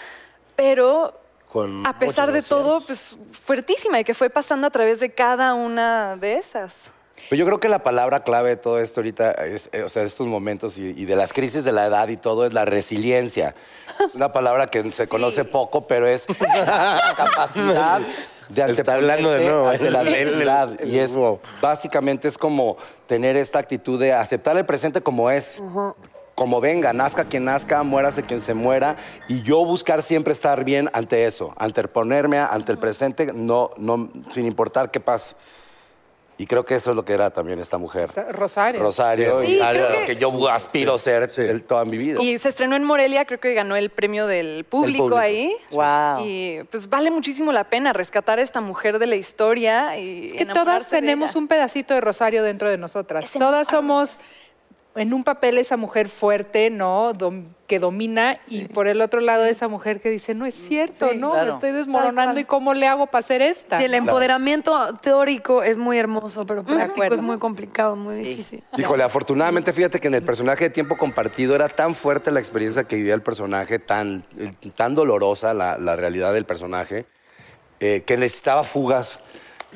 [0.56, 1.20] pero
[1.52, 5.54] con a pesar de todo, pues fuertísima y que fue pasando a través de cada
[5.54, 6.92] una de esas.
[7.30, 10.02] Pero yo creo que la palabra clave de todo esto ahorita, es, eh, o sea,
[10.02, 12.66] de estos momentos y, y de las crisis de la edad y todo, es la
[12.66, 13.54] resiliencia.
[14.00, 18.02] Es una palabra que se conoce poco, pero es la capacidad
[18.50, 21.14] de Está hablando de nuevo, ante la el- Y es,
[21.62, 22.76] básicamente es como
[23.06, 25.60] tener esta actitud de aceptar el presente como es.
[26.36, 28.96] Como venga, nazca quien nazca, muérase quien se muera,
[29.28, 34.46] y yo buscar siempre estar bien ante eso, anteponerme ante el presente, no, no, sin
[34.46, 35.36] importar qué pase.
[36.38, 38.10] Y creo que eso es lo que era también esta mujer.
[38.32, 38.82] Rosario.
[38.82, 42.20] Rosario, Sí, creo lo que- que yo aspiro a ser el- toda mi vida.
[42.20, 45.20] Y se estrenó en Morelia, creo que ganó el premio del público, público.
[45.20, 45.54] ahí.
[45.70, 46.26] Wow.
[46.26, 50.34] Y pues vale muchísimo la pena rescatar a esta mujer de la historia y Es
[50.34, 53.26] que todas tenemos un pedacito de Rosario dentro de nosotras.
[53.26, 54.18] Ese- Todas somos
[54.96, 57.14] en un papel esa mujer fuerte, ¿no?
[57.14, 61.10] Dom- que domina y por el otro lado esa mujer que dice, no es cierto,
[61.12, 61.32] Sí, ¿no?
[61.32, 61.46] claro.
[61.48, 63.78] Me estoy desmoronando y cómo le hago para hacer esta.
[63.80, 68.62] Sí, el empoderamiento teórico es muy hermoso, pero práctico es muy complicado, muy difícil.
[68.78, 72.84] Híjole, afortunadamente, fíjate que en el personaje de tiempo compartido era tan fuerte la experiencia
[72.84, 77.06] que vivía el personaje, tan, eh, tan dolorosa la, la realidad del personaje,
[77.80, 79.20] eh, que necesitaba fugas.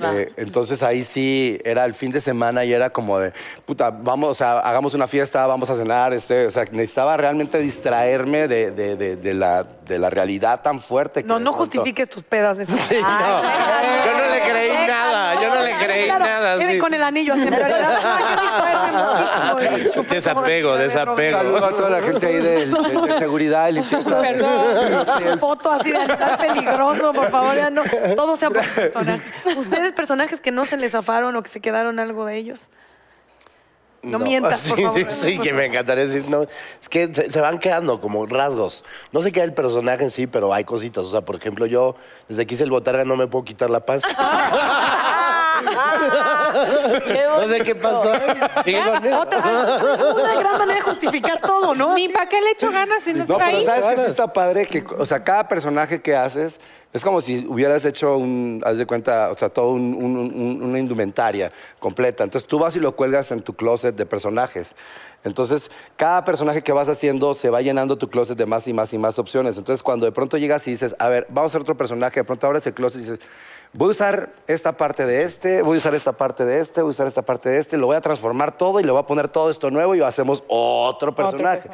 [0.01, 3.31] Eh, entonces ahí sí era el fin de semana y era como de,
[3.65, 7.57] puta, vamos, o sea, hagamos una fiesta, vamos a cenar, este, o sea, necesitaba realmente
[7.59, 11.21] distraerme de, de- de- de la, de la realidad tan fuerte.
[11.23, 13.41] que No, no pronto- justifiques tus pedas de Sí, no.
[13.43, 14.24] Yo no
[16.05, 16.57] Claro, nada.
[16.71, 16.77] sí.
[16.79, 17.43] con el anillo así.
[17.47, 21.37] en realidad, hay que distraerme muchísimo Desapego, desapego.
[21.37, 24.21] Saludo a toda la gente ahí de, de- de seguridad limpieza.
[24.21, 25.39] Perdón.
[25.39, 27.83] Foto así de animal peligroso, por favor, ya no.
[28.15, 29.21] Todo sea por personaje.
[29.57, 32.61] ¿Ustedes personajes que no se les zafaron o que se quedaron algo de ellos?
[34.03, 34.99] No, mientas, por Sí, favor.
[34.99, 36.43] sí, sí, que me encantaría decir, no.
[36.43, 38.83] Es que se, se van quedando como rasgos.
[39.11, 41.05] No sé qué el personaje en sí, pero hay cositas.
[41.05, 41.95] O sea, por ejemplo, yo
[42.29, 44.07] desde que hice el botarga no me puedo quitar la panza.
[45.66, 48.11] no sé qué pasó.
[48.63, 49.22] Sí, bueno.
[49.22, 49.39] Otra,
[50.13, 51.93] una gran manera de justificar todo, ¿no?
[51.95, 53.66] Ni para qué le echo ganas si no, No, está pero ahí.
[53.66, 56.59] sabes que sí está padre que, o sea, cada personaje que haces
[56.93, 60.63] es como si hubieras hecho un, haz de cuenta, o sea, todo un- un- un-
[60.63, 62.24] una indumentaria completa.
[62.24, 64.76] Entonces tú vas y lo cuelgas en tu closet de personajes.
[65.26, 68.93] Entonces, cada personaje que vas haciendo se va llenando tu closet de más y más
[68.93, 69.57] y más opciones.
[69.57, 72.24] Entonces, cuando de pronto llegas y dices, a ver, vamos a hacer otro personaje, de
[72.24, 73.20] pronto abres el closet y dices,
[73.74, 76.89] voy a usar esta parte de este, voy a usar esta parte de este, voy
[76.89, 79.05] a usar esta parte de este, lo voy a transformar todo y le voy a
[79.05, 81.70] poner todo esto nuevo y hacemos otro personaje.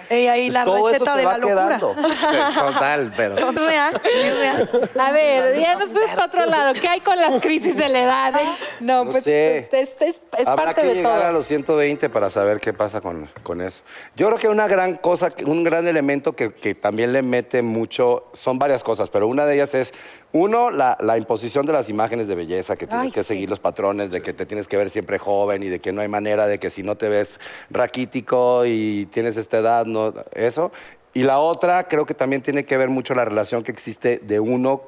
[0.50, 1.96] la todo eso receta se de va la quedando.
[2.60, 3.36] Total, pero.
[3.50, 4.70] Es real, es real.
[5.00, 6.74] A ver, ya nos fuimos para otro lado.
[6.80, 8.36] ¿Qué hay con las crisis de la edad?
[8.42, 8.46] eh?
[8.80, 9.70] No, No pues sé.
[9.72, 11.30] es, es- es Habrá parte que de llegar todo.
[11.30, 13.82] a los 120 para saber qué pasa con, con eso.
[14.16, 18.26] Yo creo que una gran cosa, un gran elemento que, que también le mete mucho,
[18.34, 19.94] son varias cosas, pero una de ellas es,
[20.34, 23.29] uno, la, la imposición de las imágenes de belleza, que tienes Ay, que sí.
[23.29, 26.01] seguir los patrones, de que te tienes que ver siempre joven y de que no
[26.01, 30.71] hay manera de que si no te ves raquítico y tienes esta edad, no, eso.
[31.13, 34.39] Y la otra, creo que también tiene que ver mucho la relación que existe de
[34.39, 34.84] uno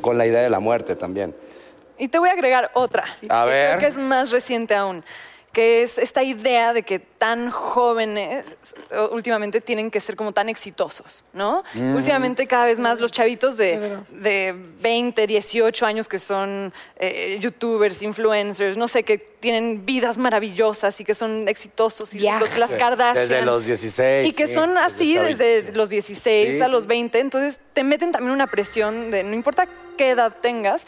[0.00, 1.34] con la idea de la muerte también.
[1.96, 3.04] Y te voy a agregar otra.
[3.28, 3.68] A ver.
[3.68, 5.04] Creo que es más reciente aún.
[5.54, 8.44] Que es esta idea de que tan jóvenes
[8.90, 11.64] eh, últimamente tienen que ser como tan exitosos, ¿no?
[11.74, 18.02] Últimamente cada vez más los chavitos de, de 20, 18 años que son eh, youtubers,
[18.02, 23.28] influencers, no sé, que tienen vidas maravillosas y que son exitosos y ricos, las Kardashian.
[23.28, 24.28] Desde los 16.
[24.28, 26.88] Y que sí, son así desde los 16 Sí, a los sí.
[26.88, 30.86] 20, entonces te meten también una presión de no importa qué edad tengas,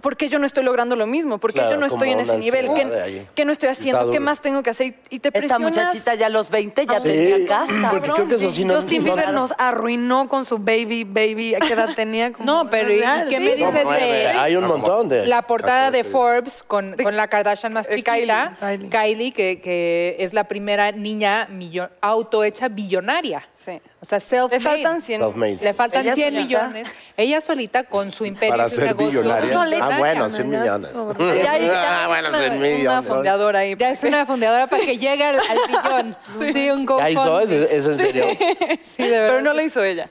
[0.00, 2.68] porque yo no estoy logrando lo mismo, porque Claro, yo no estoy en ese nivel.
[2.74, 4.10] ¿qué, qué no estoy haciendo?
[4.10, 4.94] ¿Qué más tengo que hacer?
[5.10, 5.60] Y- te Esta presionas.
[5.60, 7.88] muchachita ya a los 20 ya Sí, tenía casa.
[7.90, 11.54] porque creo que eso sí no- Justin no- Bieber nos arruinó con su baby, baby.
[11.54, 12.32] ¿A qué edad tenía?
[12.32, 13.40] Como No, pero ¿y qué sí.
[13.44, 15.26] me dices No, de Hay un montón de...
[15.26, 18.88] la portada de Forbes con, con la Kardashian más chiquita, Kylie.
[18.88, 23.48] Kylie, que, que es la primera niña millo- autohecha billonaria.
[23.52, 23.80] Sí.
[24.00, 25.20] O sea, self Le faltan 100.
[25.20, 25.58] Self-made.
[25.60, 26.44] Le faltan Ella 100 solita.
[26.68, 26.88] millones.
[27.16, 29.20] Ella solita con su imperio Para y su ser negocio.
[29.22, 29.52] billonaria.
[29.52, 30.34] solita, Ah, bueno, ya.
[30.34, 30.90] 100 millones.
[31.42, 33.08] Ya hay- ya Ah, bueno, una, 100 una millones.
[33.08, 33.74] fondeadora ahí.
[33.76, 36.16] Ya es una fundadora para que llegue al, al billón.
[36.54, 37.24] Sí, un ¿Ya hizo?
[37.24, 37.56] GoFundMe.
[37.56, 38.26] ¿Es, es en serio?
[38.96, 39.28] Sí, de verdad.
[39.30, 40.08] Pero no lo hizo ella.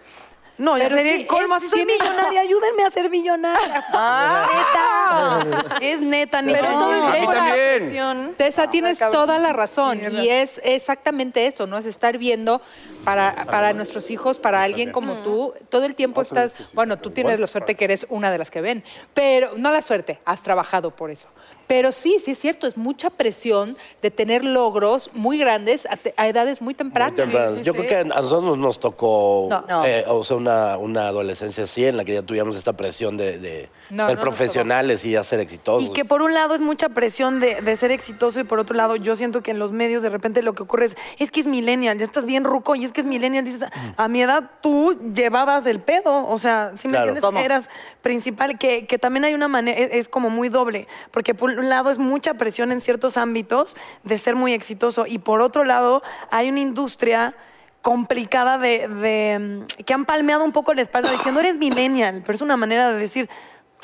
[0.57, 1.55] No, ya Pero sería el colmo.
[1.55, 3.85] es- Así soy millonaria, ayúdenme a ser millonaria.
[3.93, 5.77] Ah, neta.
[5.81, 6.79] Es neta, ni Pero no.
[6.79, 7.55] todo el también.
[7.79, 10.01] presión- Tessa, tienes toda la razón.
[10.11, 11.77] Y es exactamente eso, ¿no?
[11.77, 12.61] Es estar viendo
[13.03, 16.53] para, para nuestros hijos, para alguien como tú, todo el tiempo estás.
[16.73, 18.83] Bueno, tú tienes la suerte que eres una de las que ven,
[19.13, 21.27] pero no la suerte, has trabajado por eso.
[21.68, 26.13] Pero sí, sí es cierto, es mucha presión de tener logros muy grandes a, te-
[26.15, 27.11] a edades muy tempranas.
[27.13, 27.61] Muy tempranas.
[27.63, 29.65] Yo creo que a nosotros nos tocó No.
[29.68, 29.86] No.
[29.86, 33.38] eh, o sea, una, una adolescencia así en la que ya tuvimos esta presión de,
[33.39, 35.89] de No, ser profesionales y ya ser exitosos.
[35.89, 38.76] Y que por un lado es mucha presión de, de ser exitoso y por otro
[38.76, 41.41] lado yo siento que en los medios de repente lo que ocurre es, es que
[41.41, 43.43] es millennial, ya estás bien ruco y es que es millennial.
[43.43, 47.07] Dices, a mi edad tú llevabas el pedo, o sea, si me Claro.
[47.09, 47.39] entiendes, ¿Cómo?
[47.39, 47.70] eras
[48.01, 51.69] principal, que, que también hay una manera, es, es como muy doble, porque por un
[51.69, 56.03] lado es mucha presión en ciertos ámbitos de ser muy exitoso y por otro lado
[56.31, 57.35] hay una industria
[57.81, 62.35] complicada de, de, mm, que han palmeado un poco la espalda diciendo eres millennial, pero
[62.35, 63.29] es una manera de decir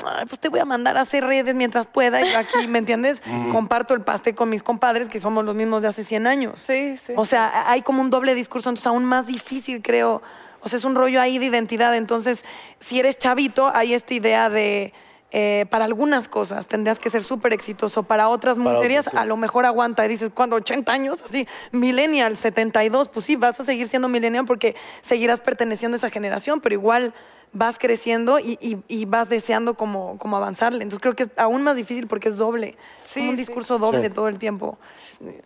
[0.05, 2.79] "Ay, pues te voy a mandar a hacer redes mientras pueda y yo aquí, ¿me
[2.79, 3.21] entiendes?
[3.51, 6.59] Comparto el pastel con mis compadres que somos los mismos de hace 100 años.
[6.59, 7.13] Sí, sí.
[7.15, 10.21] O sea, hay como un doble discurso, entonces aún más difícil, creo.
[10.61, 11.95] O sea, es un rollo ahí de identidad.
[11.95, 12.43] Entonces,
[12.79, 14.93] si eres chavito, hay esta idea de,
[15.35, 18.79] eh, para algunas cosas tendrías que ser súper exitoso, para otras muy Para
[19.09, 19.17] sí.
[19.17, 20.05] a lo mejor aguanta.
[20.05, 24.45] Y dices, cuando 80 años, así, millennial, 72, pues sí, vas a seguir siendo millennial
[24.45, 27.13] porque seguirás perteneciendo a esa generación, pero igual
[27.51, 30.83] vas creciendo y, y- y vas deseando como, como avanzarle.
[30.83, 32.77] Entonces creo que es aún más difícil porque es doble.
[33.01, 33.41] Sí, como un sí.
[33.45, 34.77] discurso doble todo el tiempo.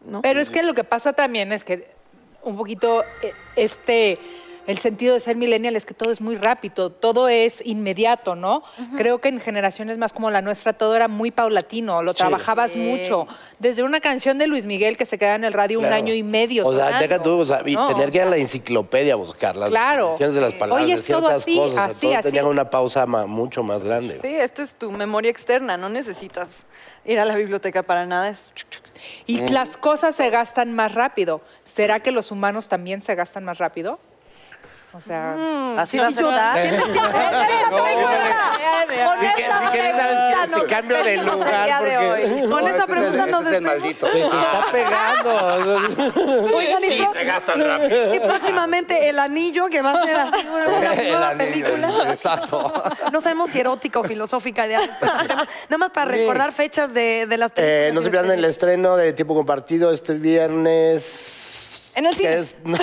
[0.05, 0.21] ¿no?
[0.21, 1.89] Pero es que lo que pasa también es que
[2.43, 4.17] un poquito eh, este
[4.67, 8.63] el sentido de ser millennial es que todo es muy rápido, todo es inmediato, ¿no?
[8.97, 13.25] Creo que en generaciones más como la nuestra todo era muy paulatino, lo trabajabas mucho.
[13.59, 16.21] Desde una canción de Luis Miguel que se queda en el radio un año y
[16.21, 16.67] medio.
[16.67, 17.87] O sea, deja tú, o sea, y ¿no?
[17.87, 20.15] tener O que ir a la enciclopedia a buscar las Claro.
[20.19, 21.71] de las palabras, Hoy de es todo ciertas así, cosas.
[21.71, 22.23] o sea, así, todo así.
[22.23, 24.19] tenía una pausa ma- mucho más grande.
[24.19, 26.67] Sí, esta es tu memoria externa, no necesitas
[27.05, 28.27] ir a la biblioteca para nada.
[28.29, 28.51] Es...
[29.25, 31.41] Y las cosas se gastan más rápido.
[31.63, 33.99] ¿Será que los humanos también se gastan más rápido?
[34.93, 35.35] O sea,
[35.77, 36.25] Así va a ser.
[38.87, 43.55] Si quieres, sabes que te cambio de lugar porque Con esa pregunta nos Ese es
[43.57, 43.63] el despedimos.
[43.63, 44.07] maldito.
[44.07, 46.55] te está pegando.
[46.57, 48.15] Oigan, y, pro- gastan rápido.
[48.15, 52.09] y próximamente el anillo que va a ser así una, una El nueva anillo, película.
[52.09, 52.83] Exacto.
[53.11, 54.67] No sabemos si erótica o filosófica.
[54.67, 54.79] ya.
[55.01, 57.89] Nada más para recordar fechas de, de las películas.
[57.89, 61.43] Eh, no se pierdan el estreno de Tiempo Compartido este viernes.
[61.97, 62.37] En el cine.
[62.37, 62.77] es- no,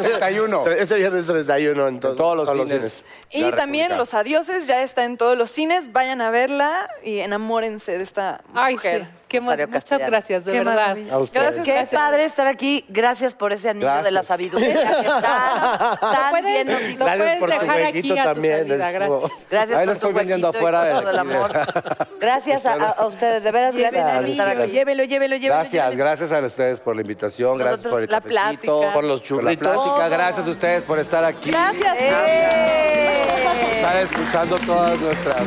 [0.00, 0.66] 31.
[0.68, 3.04] Este viernes 31 en, to- En todos los cines.
[3.30, 3.98] Y La también República.
[3.98, 5.92] Los Adioses ya está en todos los cines.
[5.92, 9.02] Vayan a verla y enamórense de esta ay, mujer.
[9.02, 9.08] sí.
[9.32, 10.10] Qué Rosario muchas Castellano.
[10.10, 10.74] gracias, de Qué verdad.
[10.74, 11.14] maravilla.
[11.14, 11.54] A ustedes.
[11.56, 11.88] Gracias.
[11.88, 12.84] Qué padre estar aquí.
[12.88, 14.04] Gracias por ese anillo Gracias.
[14.04, 17.04] de la sabiduría que tan, tan Puedes- bien nos lo hizo.
[17.04, 19.20] Gracias puedes por tu dejar aquí a tu también, salida, es gracias.
[19.22, 21.28] como- Gracias Ahí lo tu estoy vendiendo huequito y afuera por de todo el aquí.
[21.30, 21.50] amor.
[22.20, 24.70] Gracias a, a- ustedes, de veras, gracias por estar aquí.
[24.72, 25.54] Llévelo, llévelo, llévelo.
[25.54, 28.40] Gracias, gracias a ustedes por la invitación, gracias Nosotros por el la cafecito,
[28.80, 28.92] plática.
[28.92, 29.84] Por los por la churritos.
[29.84, 31.50] plática, gracias a ustedes por estar aquí.
[31.50, 31.96] Gracias.
[33.72, 35.42] Estar escuchando todas nuestras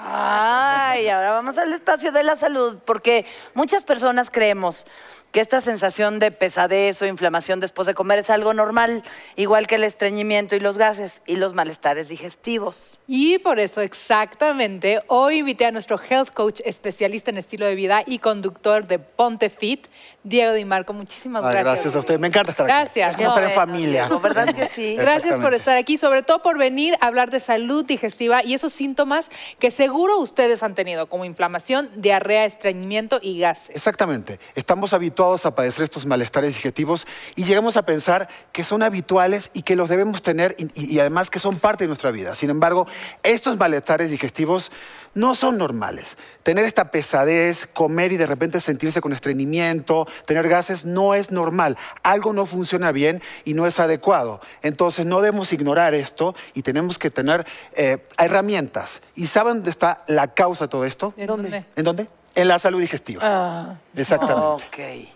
[0.00, 1.58] Ay, ahora vamos.
[1.58, 4.86] al espacio de la salud, porque muchas personas creemos
[5.32, 9.02] que esta sensación de pesadez o inflamación después de comer es algo normal,
[9.34, 12.98] igual que el estreñimiento y los gases y los malestares digestivos.
[13.08, 18.02] Y por eso, exactamente, hoy invité a nuestro health coach especialista en estilo de vida
[18.06, 19.86] y conductor de Ponte Fit,
[20.22, 20.92] Diego Di Marco.
[20.92, 21.64] Muchísimas Ay, gracias.
[21.64, 22.18] gracias a usted.
[22.18, 22.72] Me encanta estar aquí.
[22.72, 23.10] Gracias.
[23.12, 24.00] Es como estar en No, familia.
[24.06, 24.96] Diego, ¿Verdad que sí?
[25.02, 28.74] Gracias por estar aquí, sobre todo por venir a hablar de salud digestiva y esos
[28.74, 33.74] síntomas que seguro ustedes han tenido, como inflamación, diarrea, estreñimiento y gases.
[33.74, 34.38] Exactamente.
[34.54, 37.06] Estamos habituados a padecer estos malestares digestivos
[37.36, 41.38] y llegamos a pensar que son habituales y que los debemos tener y además que
[41.38, 42.34] son parte de nuestra vida.
[42.34, 42.88] Sin embargo,
[43.22, 44.72] estos malestares digestivos
[45.14, 46.16] no son normales.
[46.42, 51.76] Tener esta pesadez, comer y de repente sentirse con estreñimiento, tener gases, no es normal.
[52.02, 54.40] Algo no funciona bien y no es adecuado.
[54.62, 59.02] Entonces no debemos ignorar esto y tenemos que tener eh, herramientas.
[59.14, 61.14] ¿Y saben dónde está la causa de todo esto?
[61.16, 61.64] ¿En dónde?
[61.76, 62.08] ¿En dónde?
[62.34, 63.76] En la salud digestiva.
[63.96, 64.64] Exactamente.
[64.64, 65.12] Ok.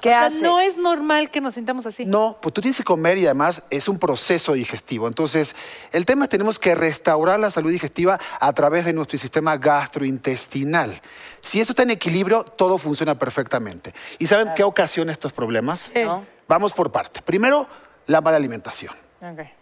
[0.00, 0.40] ¿Qué O sea, hace?
[0.42, 2.04] no es normal que nos sintamos así.
[2.04, 5.06] No, pues tú tienes que comer y además es un proceso digestivo.
[5.06, 5.54] Entonces,
[5.92, 11.00] el tema es tenemos que restaurar la salud digestiva a través de nuestro sistema gastrointestinal.
[11.40, 13.94] Si esto está en equilibrio, todo funciona perfectamente.
[14.18, 15.90] ¿Y saben qué ocasiona estos problemas?
[15.94, 16.26] ¿No?
[16.48, 17.22] Vamos por parte.
[17.22, 17.66] Primero,
[18.06, 18.94] la mala alimentación.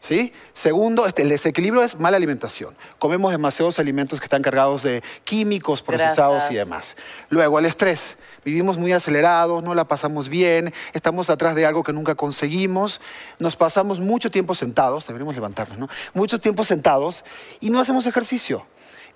[0.01, 0.33] ¿Sí?
[0.53, 2.77] Segundo, este, el desequilibrio es mala alimentación.
[2.99, 6.97] Comemos demasiados alimentos que están cargados de químicos, procesados y demás.
[7.31, 8.17] Luego, el estrés.
[8.45, 13.01] Vivimos muy acelerados, no la pasamos bien, estamos atrás de algo que nunca conseguimos,
[13.39, 15.89] nos pasamos mucho tiempo sentados, deberíamos levantarnos, ¿no?
[16.13, 17.25] Mucho tiempo sentados
[17.61, 18.67] y no hacemos ejercicio.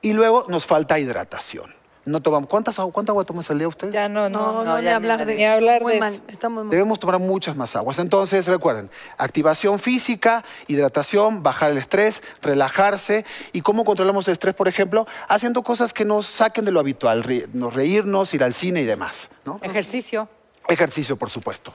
[0.00, 1.77] Y luego nos falta hidratación.
[2.08, 3.92] No tomamos, ¿cuántas, agu- ¿Cuánta agua tomas al día usted?
[3.92, 4.38] Ya no, no.
[4.38, 6.22] No, no, no, ni ya hablar ni- de ni hablar muy de mal, eso.
[6.28, 6.70] Estamos mal.
[6.70, 7.98] Debemos tomar muchas más aguas.
[7.98, 13.24] Entonces, recuerden, activación física, hidratación, bajar el estrés, relajarse.
[13.52, 15.06] ¿Y cómo controlamos el estrés, por ejemplo?
[15.28, 19.30] Haciendo cosas que nos saquen de lo habitual, reírnos, ir al cine y demás.
[19.44, 19.60] ¿no?
[19.62, 20.28] Ejercicio.
[20.68, 21.74] Ejercicio, por supuesto.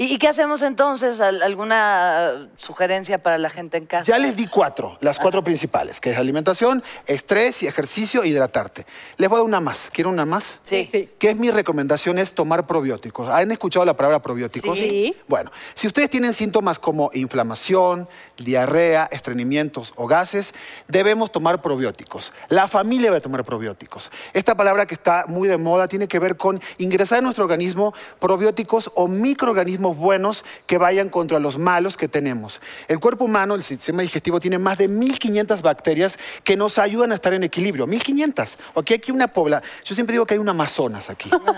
[0.00, 1.20] ¿Y, y qué hacemos entonces?
[1.20, 4.04] ¿Al- ¿Alguna sugerencia para la gente en casa?
[4.10, 8.86] Ya les di cuatro, las cuatro principales, que es alimentación, estrés y ejercicio, hidratarte.
[9.18, 9.90] Les voy a dar una más.
[9.92, 10.58] ¿Quieren una más?
[10.64, 10.88] Sí.
[10.90, 11.10] Sí.
[11.18, 12.18] ¿Qué es mi recomendación?
[12.18, 13.28] Es tomar probióticos.
[13.28, 14.78] ¿Han escuchado la palabra probióticos?
[14.78, 15.14] Sí.
[15.28, 20.54] Bueno, si ustedes tienen síntomas como inflamación, diarrea, estreñimientos o gases,
[20.88, 22.32] debemos tomar probióticos.
[22.48, 24.10] La familia debe tomar probióticos.
[24.32, 27.92] Esta palabra que está muy de moda tiene que ver con ingresar en nuestro organismo
[28.18, 32.60] probióticos o microorganismos buenos que vayan contra los malos que tenemos.
[32.88, 37.14] El cuerpo humano, el sistema digestivo, tiene más de 1500 bacterias que nos ayudan a
[37.16, 37.86] estar en equilibrio.
[37.86, 38.58] 1500.
[38.74, 39.62] Ok, aquí una pobla.
[39.84, 41.30] Yo siempre digo que hay un Amazonas aquí.
[41.34, 41.48] Es un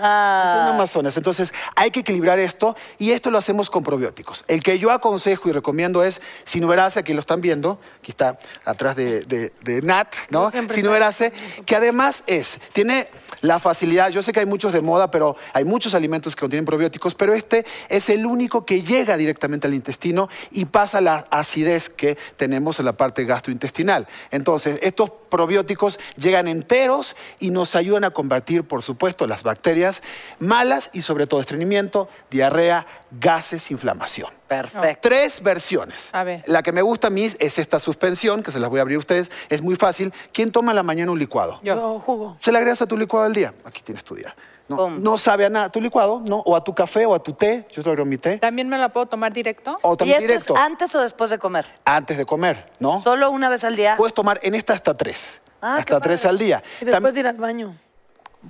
[0.75, 1.17] Amazonas.
[1.17, 4.43] Entonces, hay que equilibrar esto y esto lo hacemos con probióticos.
[4.47, 8.95] El que yo aconsejo y recomiendo es Sinuberase, aquí lo están viendo, aquí está atrás
[8.95, 10.51] de, de- de Nat, ¿no?
[10.51, 11.31] Sinuberase,
[11.65, 13.07] que además es, tiene
[13.41, 16.65] la facilidad, yo sé que hay muchos de moda, pero hay muchos alimentos que contienen
[16.65, 21.89] probióticos, pero este es el único que llega directamente al intestino y pasa la acidez
[21.89, 24.07] que tenemos en la parte gastrointestinal.
[24.31, 30.01] Entonces, estos probióticos llegan enteros y nos ayudan a combatir, por supuesto, las bacterias
[30.39, 34.29] malas y sobre todo estreñimiento, diarrea, gases, inflamación.
[34.47, 35.09] Perfecto.
[35.09, 36.09] Tres versiones.
[36.13, 36.43] A ver.
[36.45, 38.97] La que me gusta a mí es esta suspensión, que se las voy a abrir
[38.97, 39.31] a ustedes.
[39.49, 40.13] Es muy fácil.
[40.31, 41.59] ¿Quién toma en la mañana un licuado?
[41.63, 41.75] Yo.
[41.75, 42.37] Yo jugo.
[42.39, 43.53] Se le agregas a tu licuado al día.
[43.65, 44.35] Aquí tienes tu día.
[44.67, 45.69] No, sabe a nada.
[45.69, 46.37] Tu licuado, ¿no?
[46.45, 47.67] O a tu café o a tu té.
[47.71, 48.37] Yo te agrego mi té.
[48.39, 49.77] ¿También me la puedo tomar directo?
[49.81, 50.53] O ¿Y también esto directo.
[50.55, 51.65] es antes o después de comer?
[51.85, 52.99] Antes de comer, ¿no?
[53.01, 53.95] ¿Solo una vez al día?
[53.97, 55.41] Puedes tomar en esta hasta tres.
[55.61, 56.29] Ah, qué hasta tres padre.
[56.29, 56.63] al día.
[56.81, 57.77] Y después Tam- de ir al baño.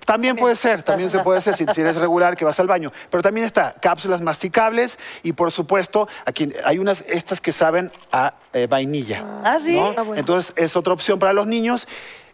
[0.05, 2.91] También puede ser, también se puede ser si, si eres regular que vas al baño.
[3.11, 8.33] Pero también está cápsulas masticables y por supuesto aquí hay unas estas que saben a
[8.53, 9.23] eh, vainilla.
[9.43, 9.75] Ah, ¿sí?
[9.79, 9.93] ¿no?
[9.95, 10.15] Ah, bueno.
[10.19, 11.87] Entonces es otra opción para los niños.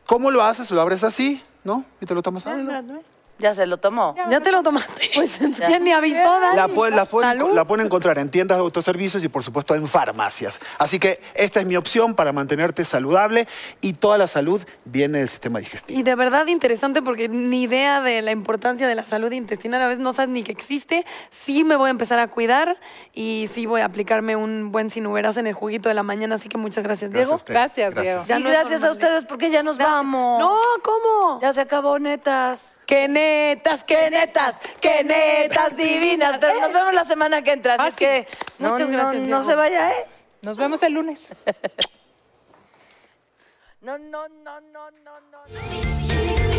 [0.05, 0.71] ¿Cómo lo haces?
[0.71, 1.83] Lo abres así, ¿no?
[1.99, 2.45] Y te lo tomas.
[3.39, 4.15] Ya se lo tomó.
[4.29, 5.09] Ya te lo tomaste.
[5.15, 6.55] Pues ya ni avisó, Dani.
[6.55, 9.87] La, puede- la pueden, la pueden encontrar en tiendas de autoservicios y por supuesto en
[9.87, 10.59] farmacias.
[10.77, 13.47] Así que esta es mi opción para mantenerte saludable
[13.81, 15.99] y toda la salud viene del sistema digestivo.
[15.99, 19.87] Y de verdad interesante porque ni idea de la importancia de la salud intestinal, a
[19.87, 21.05] veces no sabes ni que existe.
[21.31, 22.77] Sí me voy a empezar a cuidar
[23.13, 26.49] y sí voy a aplicarme un buen sinuberas en el juguito de la mañana, así
[26.49, 27.35] que muchas gracias, Gracias a Diego.
[27.35, 27.53] usted.
[27.53, 28.03] Gracias, Gracias.
[28.15, 28.23] Diego.
[28.25, 29.03] Y Ya no es gracias a normal.
[29.03, 30.39] ustedes porque ya nos vamos.
[30.39, 31.39] No, ¿cómo?
[31.41, 32.78] Ya se acabó, netas.
[32.89, 34.55] ¡Qué netas, qué ¡Qué netas!
[34.81, 36.39] ¡Qué netas divinas!
[36.39, 37.75] Pero nos vemos la semana que entra.
[37.75, 37.97] Así Fácil.
[37.99, 38.27] que
[38.57, 39.43] no, Muchas no- gracias, no Diego.
[39.43, 40.05] se vaya, ¿eh?
[40.41, 41.27] Nos vemos el lunes.
[43.81, 46.58] No, no, no, no, no, no.